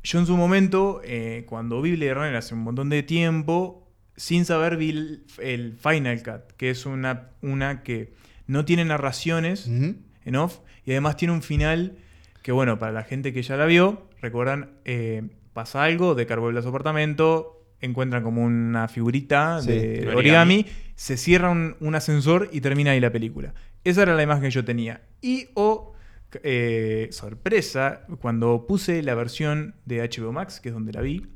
[0.02, 4.44] yo en su momento, eh, cuando vi Blade Runner hace un montón de tiempo, sin
[4.44, 8.12] saber vi el, el Final Cut, que es una, una que
[8.46, 11.96] no tiene narraciones en off y además tiene un final
[12.42, 15.22] que, bueno, para la gente que ya la vio, recuerdan, eh,
[15.52, 20.66] pasa algo, de vuelve a su apartamento, encuentran como una figurita Sí, de origami, origami.
[20.94, 23.54] se cierra un, un ascensor y termina ahí la película.
[23.84, 25.02] Esa era la imagen que yo tenía.
[25.22, 25.94] Y, o,
[26.42, 31.26] eh, sorpresa, cuando puse la versión de HBO Max, que es donde la vi,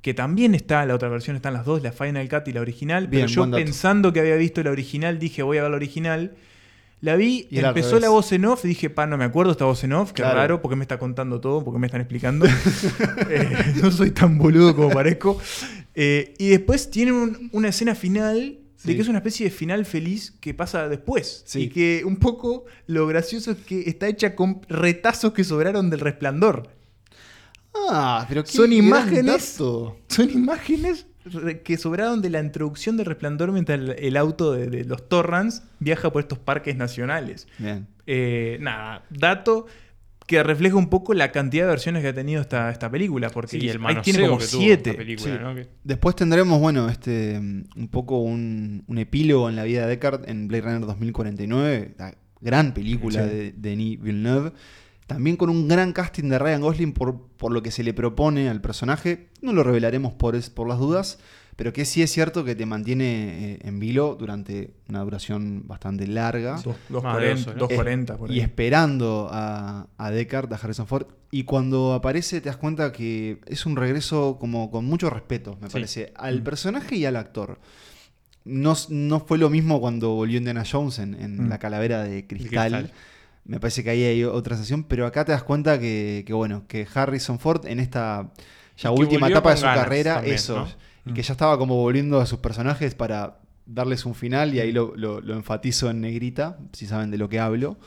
[0.00, 3.08] que también está, la otra versión están las dos, la Final Cut y la original,
[3.08, 6.36] Bien, pero yo pensando que había visto la original, dije voy a ver la original.
[7.00, 9.84] La vi, Y empezó la voz en off, dije, pa, no me acuerdo esta voz
[9.84, 10.36] en off, qué Claro.
[10.36, 12.44] raro, porque me está contando todo, porque me están explicando.
[13.30, 15.38] Eh, no soy tan boludo como parezco.
[15.94, 18.88] Eh, y después tiene un- una escena final Sí.
[18.88, 21.42] de que es una especie de final feliz que pasa después.
[21.46, 21.62] Sí.
[21.62, 26.00] Y que un poco lo gracioso es que está hecha con retazos que sobraron del
[26.00, 26.70] resplandor.
[27.90, 29.54] Ah, pero qué Son imágenes-.
[29.56, 31.06] Son imágenes
[31.64, 35.62] que sobraron de la introducción del resplandor mientras el, el auto de, de los Torrans
[35.80, 37.46] viaja por estos parques nacionales.
[37.58, 37.86] Bien.
[38.06, 39.66] Eh, nada, dato
[40.26, 43.58] que refleja un poco la cantidad de versiones que ha tenido esta, esta película, porque
[43.58, 44.90] Sí, y el ahí tiene como siete.
[44.90, 45.40] esta película, Sí.
[45.42, 45.54] ¿no?
[45.54, 49.88] Que- Después tendremos, bueno, este mm, un poco un, un epílogo en la vida de
[49.88, 53.28] Deckard en Blade Runner 2049, la gran película Sí.
[53.34, 54.52] de Denis Villeneuve.
[55.08, 58.48] También con un gran casting de Ryan Gosling por, por lo que se le propone
[58.48, 59.30] al personaje.
[59.42, 61.18] No lo revelaremos por, es- por las dudas,
[61.56, 66.06] pero que sí es cierto que te mantiene eh, en vilo durante una duración bastante
[66.06, 66.60] larga.
[66.62, 67.60] Dos- dos Más de cuarenta- dos, ¿no?
[67.66, 68.40] dos cuarenta, por y ahí.
[68.40, 71.06] esperando a, a Deckard, a Harrison Ford.
[71.30, 75.68] Y cuando aparece te das cuenta que es un regreso como con mucho respeto, me
[75.68, 75.72] Sí.
[75.72, 76.44] parece, al Mm.
[76.44, 77.58] personaje y al actor.
[78.44, 81.48] No, no fue lo mismo cuando volvió Indiana Jones en, en Mm.
[81.48, 82.72] La Calavera de cristal.
[82.72, 82.92] cristal.
[83.48, 86.64] Me parece que ahí hay otra sensación, pero acá te das cuenta que, que, bueno,
[86.68, 88.30] que Harrison Ford en esta
[88.76, 90.68] ya última etapa de su carrera, también, eso, ¿no?
[91.06, 91.14] y Mm.
[91.14, 94.94] que ya estaba como volviendo a sus personajes para darles un final, y ahí lo,
[94.96, 97.78] lo- lo enfatizo en negrita, si saben de lo que hablo.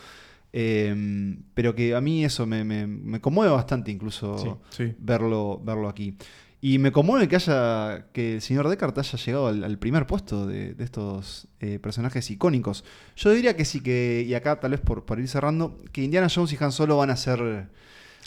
[0.53, 4.93] Eh, pero que a mí eso me, me- me conmueve bastante incluso Sí.
[4.99, 6.17] verlo, verlo aquí.
[6.63, 10.45] Y me conmueve que haya que el señor Deckard haya llegado al, al primer puesto
[10.45, 12.83] de, de estos eh, personajes icónicos.
[13.15, 16.27] Yo diría que sí que, y acá tal vez por, por ir cerrando, que Indiana
[16.33, 17.39] Jones y Han Solo van a ser...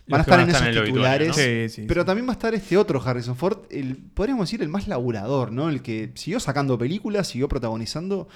[0.07, 1.28] Van a estar van en a esos en titulares.
[1.28, 1.35] ¿no?
[1.35, 2.07] Sí, sí, pero sí.
[2.07, 5.70] también va a estar este otro Harrison Ford, el, podríamos decir el más laburador, ¿no?
[5.70, 8.28] El que siguió sacando películas, siguió protagonizando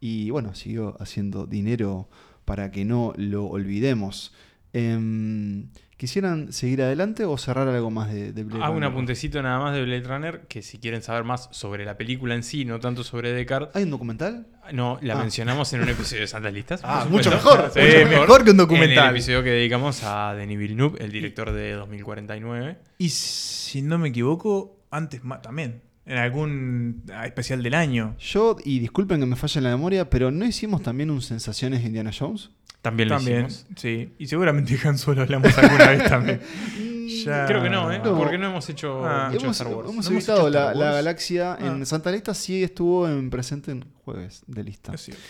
[0.00, 2.08] y bueno, siguió haciendo dinero
[2.44, 4.32] para que no lo olvidemos.
[4.72, 5.68] Em,
[6.00, 8.88] ¿Quisieran seguir adelante o cerrar algo más de, de Blade Hago un Runner?
[8.90, 12.42] apuntecito nada más de Blade Runner, que si quieren saber más sobre la película en
[12.42, 14.46] sí, no tanto sobre Descartes, ¿Hay un documental?
[14.72, 15.18] no, la Ah.
[15.18, 16.80] mencionamos en un episodio de Santas Listas.
[16.84, 18.38] Ah, mucho mejor, Sí, mucho mejor.
[18.44, 19.04] que un En documental.
[19.10, 22.78] el episodio que dedicamos a Denis Villeneuve, el director de 2049.
[22.96, 25.82] Y si no me equivoco, antes ma- también.
[26.06, 28.16] En algún especial del año.
[28.18, 31.88] Yo, y disculpen que me falle la memoria, pero ¿no hicimos también un Sensaciones de
[31.88, 32.50] Indiana Jones?
[32.82, 33.66] También lo También, hicimos.
[33.76, 34.12] sí.
[34.18, 36.40] Y seguramente Han Solo hablamos alguna vez también.
[37.26, 38.00] Ya- Creo que no, ¿eh?
[38.02, 38.16] No.
[38.16, 39.28] Porque no hemos hecho Ah.
[39.32, 39.90] mucho hemos Star Wars.
[39.90, 41.66] hemos ¿No hemos evitado la, la galaxia Ah.
[41.66, 44.94] en Santa Lista, sí estuvo en presente en jueves de lista.
[44.94, 45.22] Es cierto.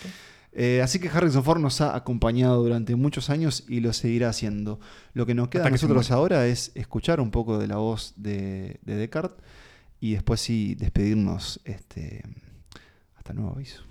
[0.53, 4.79] Eh, así que Harrison Ford nos ha acompañado durante muchos años y lo seguirá haciendo.
[5.15, 8.13] Lo que nos queda a Hasta nosotros ahora es escuchar un poco de la voz
[8.17, 9.39] de, de Descartes
[10.01, 12.23] y después sí despedirnos este,
[13.17, 13.83] hasta nuevo aviso.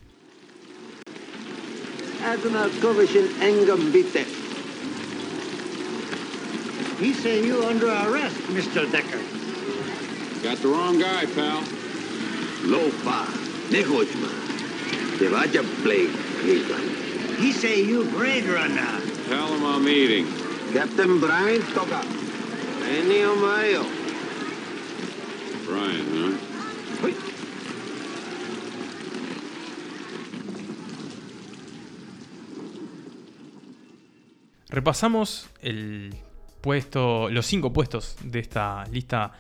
[2.22, 4.26] Admiral Kovachin Engam Bitte.
[7.00, 8.92] He say you under arrest, Mr.
[8.92, 9.22] Decker.
[10.44, 11.64] Got the wrong guy, pal.
[12.64, 13.26] Lopa,
[13.70, 14.30] Nehojma,
[15.18, 16.90] Devaja Blade, Cleveland.
[17.40, 19.00] He say you Blade Runner.
[19.28, 20.28] Tell him I'm eating.
[20.74, 22.02] Captain Brian Toga,
[22.84, 23.86] Enio Mayo.
[25.66, 26.38] Brian,
[27.02, 27.29] huh?
[34.70, 36.16] Repasamos el
[36.62, 39.34] puesto, los cinco puestos de esta lista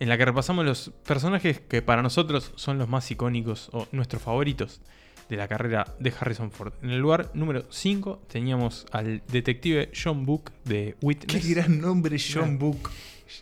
[0.00, 4.22] en la que repasamos los personajes que para nosotros son los más icónicos o nuestros
[4.22, 4.80] favoritos
[5.28, 6.72] de la carrera de Harrison Ford.
[6.82, 11.48] En el lugar número 5 teníamos al detective John Book de Qué Witness.
[11.54, 12.90] gran nombre, John Gran- Book.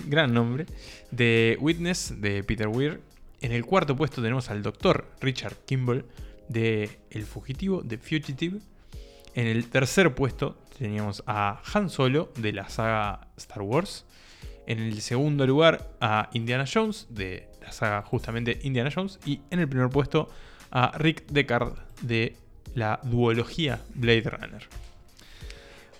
[0.06, 0.66] gran nombre,
[1.10, 3.00] de Witness de Peter Weir.
[3.40, 6.04] En el cuarto puesto tenemos al doctor Richard Kimball
[6.48, 8.58] de El Fugitivo de Fugitive.
[9.34, 14.04] En el tercer puesto teníamos a Han Solo de la saga Star Wars.
[14.66, 19.18] En el segundo lugar a Indiana Jones de la saga justamente Indiana Jones.
[19.24, 20.28] Y en el primer puesto
[20.70, 22.36] a Rick Deckard de
[22.74, 24.68] la duología Blade Runner.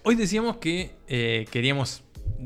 [0.03, 2.03] Hoy decíamos que eh, queríamos,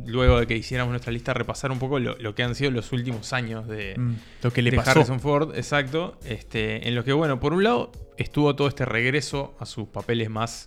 [0.06, 2.90] luego de que hiciéramos nuestra lista, repasar un poco lo, lo que han sido los
[2.92, 4.90] últimos años de, Mm, lo que le de pasó.
[4.90, 6.18] Harrison Ford, exacto.
[6.24, 10.30] Este, en lo que, bueno, por un lado estuvo todo este regreso a sus papeles
[10.30, 10.66] más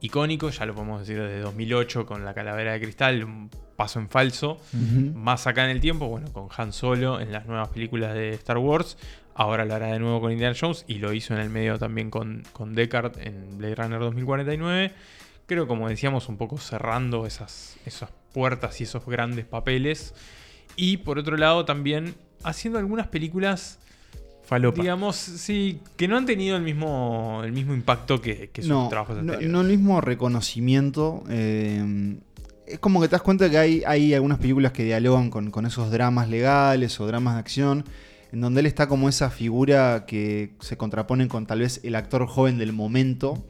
[0.00, 4.08] icónicos, ya lo podemos decir desde 2008 con La Calavera de Cristal, un paso en
[4.08, 4.58] falso.
[4.72, 8.58] Más acá en el tiempo, bueno, con Han Solo en las nuevas películas de Star
[8.58, 8.96] Wars.
[9.34, 12.10] Ahora lo hará de nuevo con Indiana Jones y lo hizo en el medio también
[12.10, 14.92] con, con Deckard en Blade Runner 2049.
[15.46, 20.14] Creo, como decíamos, un poco cerrando esas, esas puertas y esos grandes papeles.
[20.74, 23.78] Y por otro lado, también haciendo algunas películas,
[24.46, 24.80] Falopa.
[24.80, 28.88] digamos, sí, que no han tenido el mismo, el mismo impacto que, que sus no,
[28.88, 29.50] trabajos no, anteriores.
[29.50, 31.24] no el mismo reconocimiento.
[31.28, 32.16] eh,
[32.66, 35.66] es como que te das cuenta que hay, hay algunas películas que dialogan con, con
[35.66, 37.84] esos dramas legales o dramas de acción,
[38.32, 42.26] en donde él está como esa figura que se contrapone con tal vez el actor
[42.26, 43.44] joven del momento.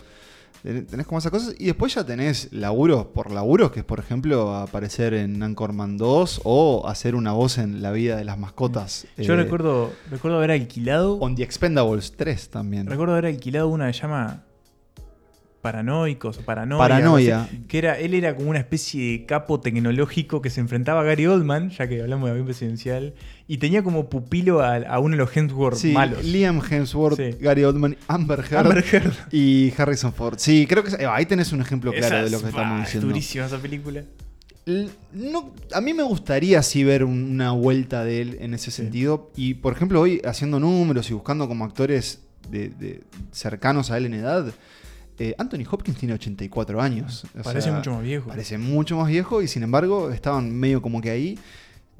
[0.67, 1.55] Ten- Tenés como esas cosas.
[1.59, 6.41] Y después ya tenés laburos por laburos, que es por ejemplo aparecer en Anchorman 2
[6.45, 9.07] o hacer una voz en La vida de las mascotas.
[9.17, 11.15] Yo eh, recuerdo, recuerdo haber alquilado.
[11.21, 12.87] On the Expendables 3 también.
[12.89, 14.43] Recuerdo haber alquilado una que llama
[15.71, 16.79] Paranoicos o Paranoia.
[16.79, 17.49] Paranoia.
[17.69, 21.27] que era, él era como una especie de capo tecnológico que se enfrentaba a Gary
[21.27, 23.15] Oldman, ya que hablamos de avión presidencial,
[23.49, 26.25] y tenía como pupilo a, a uno de los Hemsworth Sí, malos.
[26.25, 27.37] Liam Hemsworth, Sí.
[27.41, 29.13] Gary Oldman, Amber Heard, Amber Heard.
[29.33, 30.37] y Harrison Ford.
[30.39, 32.87] Sí, creo que eh, ahí tenés un ejemplo claro de lo que estamos bah, es
[32.87, 33.09] diciendo.
[33.09, 34.03] durísima esa película.
[35.13, 39.31] No- a mí me gustaría sí ver un- una vuelta de él en ese sentido.
[39.37, 43.01] Y por ejemplo, hoy haciendo números y buscando como actores de, de-
[43.33, 44.53] cercanos a él en edad,
[45.19, 47.25] eh, Anthony Hopkins tiene 84 años.
[47.39, 48.29] O Parece sea, mucho más viejo.
[48.29, 51.39] Parece mucho más viejo y sin embargo estaban medio como que ahí.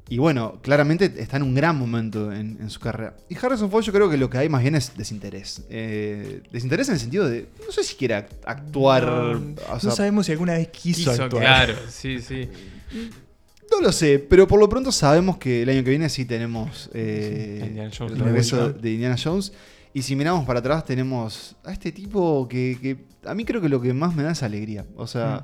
[0.09, 3.17] Y bueno, claramente está en un gran momento en, en su carrera.
[3.27, 5.63] Y Harrison Ford yo creo que lo que hay más bien es desinterés.
[5.69, 9.03] Eh, desinterés en el sentido de, no sé si quiere act- actuar.
[9.05, 11.43] No, o sea, no sabemos si alguna vez quiso, Quiso, actuar.
[11.43, 12.47] claro, sí, sí.
[13.71, 16.89] no lo sé, pero por lo pronto sabemos que el año que viene sí tenemos
[16.93, 19.51] eh, el regreso de Indiana Jones.
[19.97, 23.67] Y si miramos para atrás tenemos a este tipo que, que a mí creo que
[23.67, 24.85] lo que más me da es alegría.
[24.95, 25.43] O sea,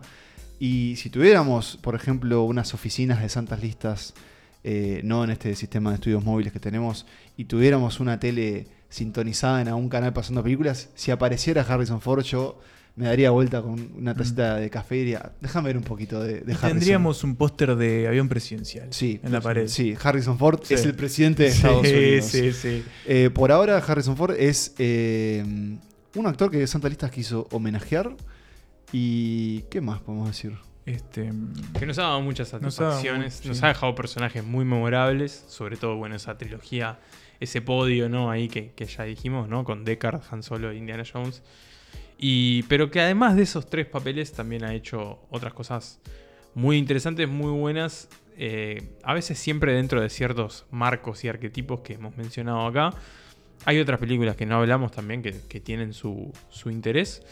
[0.60, 4.14] y si tuviéramos, por ejemplo, unas oficinas de santas listas,
[4.64, 9.60] eh, no en este sistema de estudios móviles que tenemos, y tuviéramos una tele sintonizada
[9.60, 12.62] en algún canal pasando películas, si apareciera Harrison Ford yo
[12.96, 16.41] me daría vuelta con una tacita de café y diría, déjame ver un poquito de,
[16.41, 16.70] de Harrison.
[16.70, 19.68] Tendríamos un póster de avión presidencial Sí, en la pared.
[19.68, 20.76] Sí, Harrison Ford Sí.
[20.76, 22.26] es el presidente de Sí, Estados Unidos.
[22.26, 22.84] sí, sí.
[23.08, 25.44] Eh, por ahora, Harrison Ford es eh,
[26.16, 28.16] un actor que Santa Listas quiso homenajear.
[28.91, 30.54] ¿Y qué más podemos decir?
[30.86, 31.32] Este,
[31.80, 35.46] Que nos ha dado muchas Nos ha dado satisfacciones, nos ha dejado personajes muy memorables,
[35.48, 37.00] sobre todo, bueno, esa trilogía,
[37.39, 38.30] ese podio, ¿no?
[38.30, 39.64] Ahí que, que ya dijimos, ¿no?
[39.64, 41.41] Con Deckard, Han Solo e Indiana Jones.
[42.18, 45.99] Y, pero que además de esos tres papeles también ha hecho otras cosas
[46.53, 51.93] muy interesantes, muy buenas, eh, a veces siempre dentro de ciertos marcos y arquetipos que
[51.93, 52.93] hemos mencionado acá.
[53.66, 56.32] Hay otras películas que no hablamos también que, tienen su
[56.66, 57.24] interés.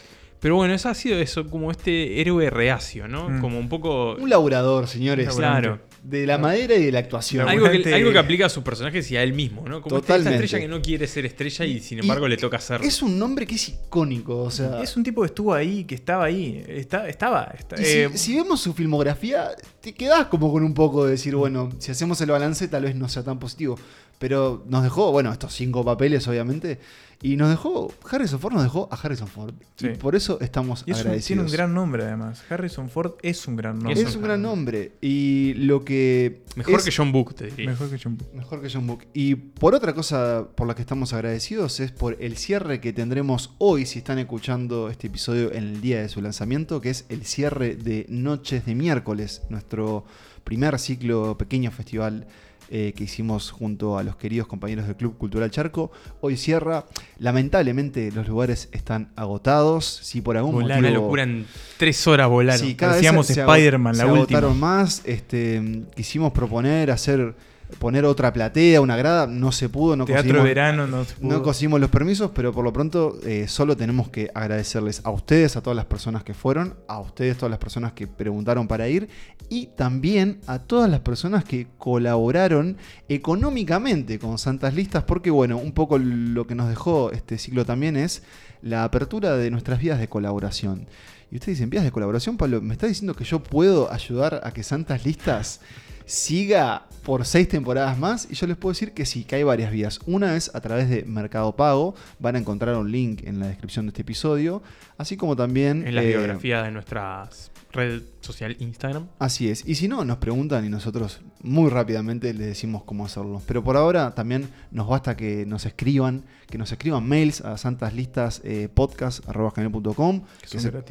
[0.42, 3.28] Pero bueno, eso ha sido eso, como este héroe reacio, ¿no?
[3.30, 3.40] Mm.
[3.40, 4.16] Como un poco...
[4.16, 5.32] Un laburador, señores.
[5.34, 5.80] Claro.
[6.02, 7.48] De la madera y de la actuación.
[7.48, 9.80] Algo que, algo que aplica a sus personajes y a él mismo, ¿no?
[9.80, 12.58] Como esta- esta estrella que no quiere ser estrella y sin Y embargo le toca
[12.58, 12.82] ser.
[12.82, 14.82] Es un nombre que es icónico, o sea...
[14.82, 16.60] es un tipo que estuvo ahí, que estaba ahí.
[16.66, 17.54] Está, estaba.
[17.56, 21.12] está- y si- eh, si, vemos su filmografía, te quedás como con un poco de
[21.12, 23.78] decir, bueno, si hacemos el balance tal vez no sea tan positivo.
[24.18, 26.78] Pero nos dejó, bueno, estos cinco papeles obviamente,
[27.22, 29.54] y nos dejó, Harrison Ford nos dejó a Harrison Ford.
[29.76, 29.86] Sí.
[29.86, 31.26] Y por eso estamos y es un- agradecidos.
[31.26, 32.42] tiene un gran nombre además.
[32.50, 34.00] Harrison Ford es un gran nombre.
[34.02, 34.92] es un gran nombre.
[35.00, 36.42] Y lo que...
[36.56, 37.70] Mejor es- que John Book, te diría.
[37.70, 38.28] Mejor que John Book.
[38.34, 39.04] Mejor que John Book.
[39.14, 43.54] Y por otra cosa por la que estamos agradecidos es por el cierre que tendremos
[43.58, 47.24] hoy, si están escuchando este episodio en el día de su lanzamiento, que es el
[47.24, 50.04] cierre de Noches de Miércoles, nuestro
[50.44, 52.26] primer ciclo, pequeño festival
[52.70, 55.92] eh, que hicimos junto a los queridos compañeros del Club Cultural Charco.
[56.20, 56.84] Hoy cierra.
[57.18, 59.84] Lamentablemente los lugares están agotados.
[59.84, 60.78] Si por algún Volaron.
[60.78, 61.02] Una motivo...
[61.04, 61.46] locura en
[61.78, 62.66] tres horas volaron.
[62.66, 64.38] Sí, cada ago- Spider-Man, la se última.
[64.38, 65.02] agotaron más.
[65.04, 67.34] Este, quisimos proponer hacer
[67.78, 71.14] poner otra platea, una grada, no se pudo, no Teatro conseguimos, de verano no se
[71.14, 71.30] pudo.
[71.30, 75.56] no conseguimos los permisos, pero por lo pronto eh, solo tenemos que agradecerles a ustedes,
[75.56, 79.08] a todas las personas que fueron, a ustedes, todas las personas que preguntaron para ir
[79.48, 82.76] y también a todas las personas que colaboraron
[83.08, 87.96] económicamente con Santas Listas, porque bueno, un poco lo que nos dejó este ciclo también
[87.96, 88.22] es
[88.62, 90.86] la apertura de nuestras vías de colaboración.
[91.30, 94.52] Y ustedes dicen, vías de colaboración, Pablo, ¿me está diciendo que yo puedo ayudar a
[94.52, 95.60] que Santas Listas
[96.06, 98.28] siga por seis temporadas más?
[98.30, 100.00] Y yo les puedo decir que sí, que hay varias vías.
[100.06, 103.86] Una es a través de Mercado Pago, van a encontrar un link en la descripción
[103.86, 104.62] de este episodio,
[104.98, 105.86] así como también...
[105.86, 107.28] En la eh, biografía de nuestra
[107.72, 109.08] red social Instagram.
[109.18, 109.66] Así es.
[109.66, 113.42] Y si no, nos preguntan y nosotros muy rápidamente les decimos cómo hacerlo.
[113.46, 120.20] Pero por ahora también nos basta que nos escriban, que nos escriban mails a santaslistaspodcast.com,
[120.20, 120.84] que que, son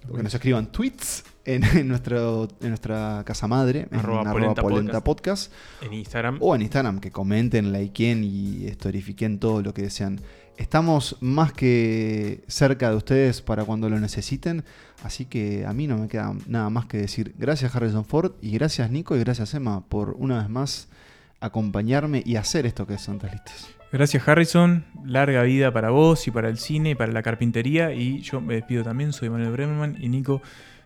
[0.00, 0.16] gratis.
[0.16, 4.62] que nos escriban tweets en, en nuestro, en nuestra casa madre, en Arroba arroba polenta
[4.62, 5.52] polenta podcast.
[5.82, 6.38] En Instagram.
[6.40, 10.20] O en Instagram, que comenten, likeen y historifiquen todo lo que desean.
[10.56, 14.62] Estamos más que cerca de ustedes para cuando lo necesiten,
[15.02, 18.50] así que a mí no me queda nada más que decir gracias Harrison Ford y
[18.50, 20.88] gracias Nico y gracias Emma por una vez más
[21.40, 23.79] acompañarme y hacer esto que es Santas Listas.
[23.92, 27.92] Gracias Harrison, larga vida para vos y para el cine y para la carpintería.
[27.92, 30.40] Y yo me despido también, soy Manuel Bremerman y Nico,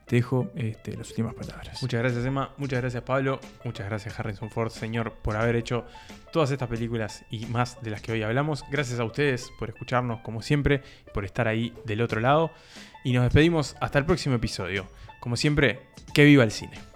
[0.06, 1.82] te dejo este, las últimas palabras.
[1.82, 5.84] Muchas gracias Emma, muchas gracias Pablo, muchas gracias Harrison Ford, señor, por haber hecho
[6.32, 8.64] todas estas películas y más de las que hoy hablamos.
[8.70, 10.82] Gracias a ustedes por escucharnos como siempre,
[11.12, 12.52] por estar ahí del otro lado.
[13.04, 14.86] Y nos despedimos hasta el próximo episodio.
[15.20, 15.80] Como siempre,
[16.14, 16.93] que viva el cine.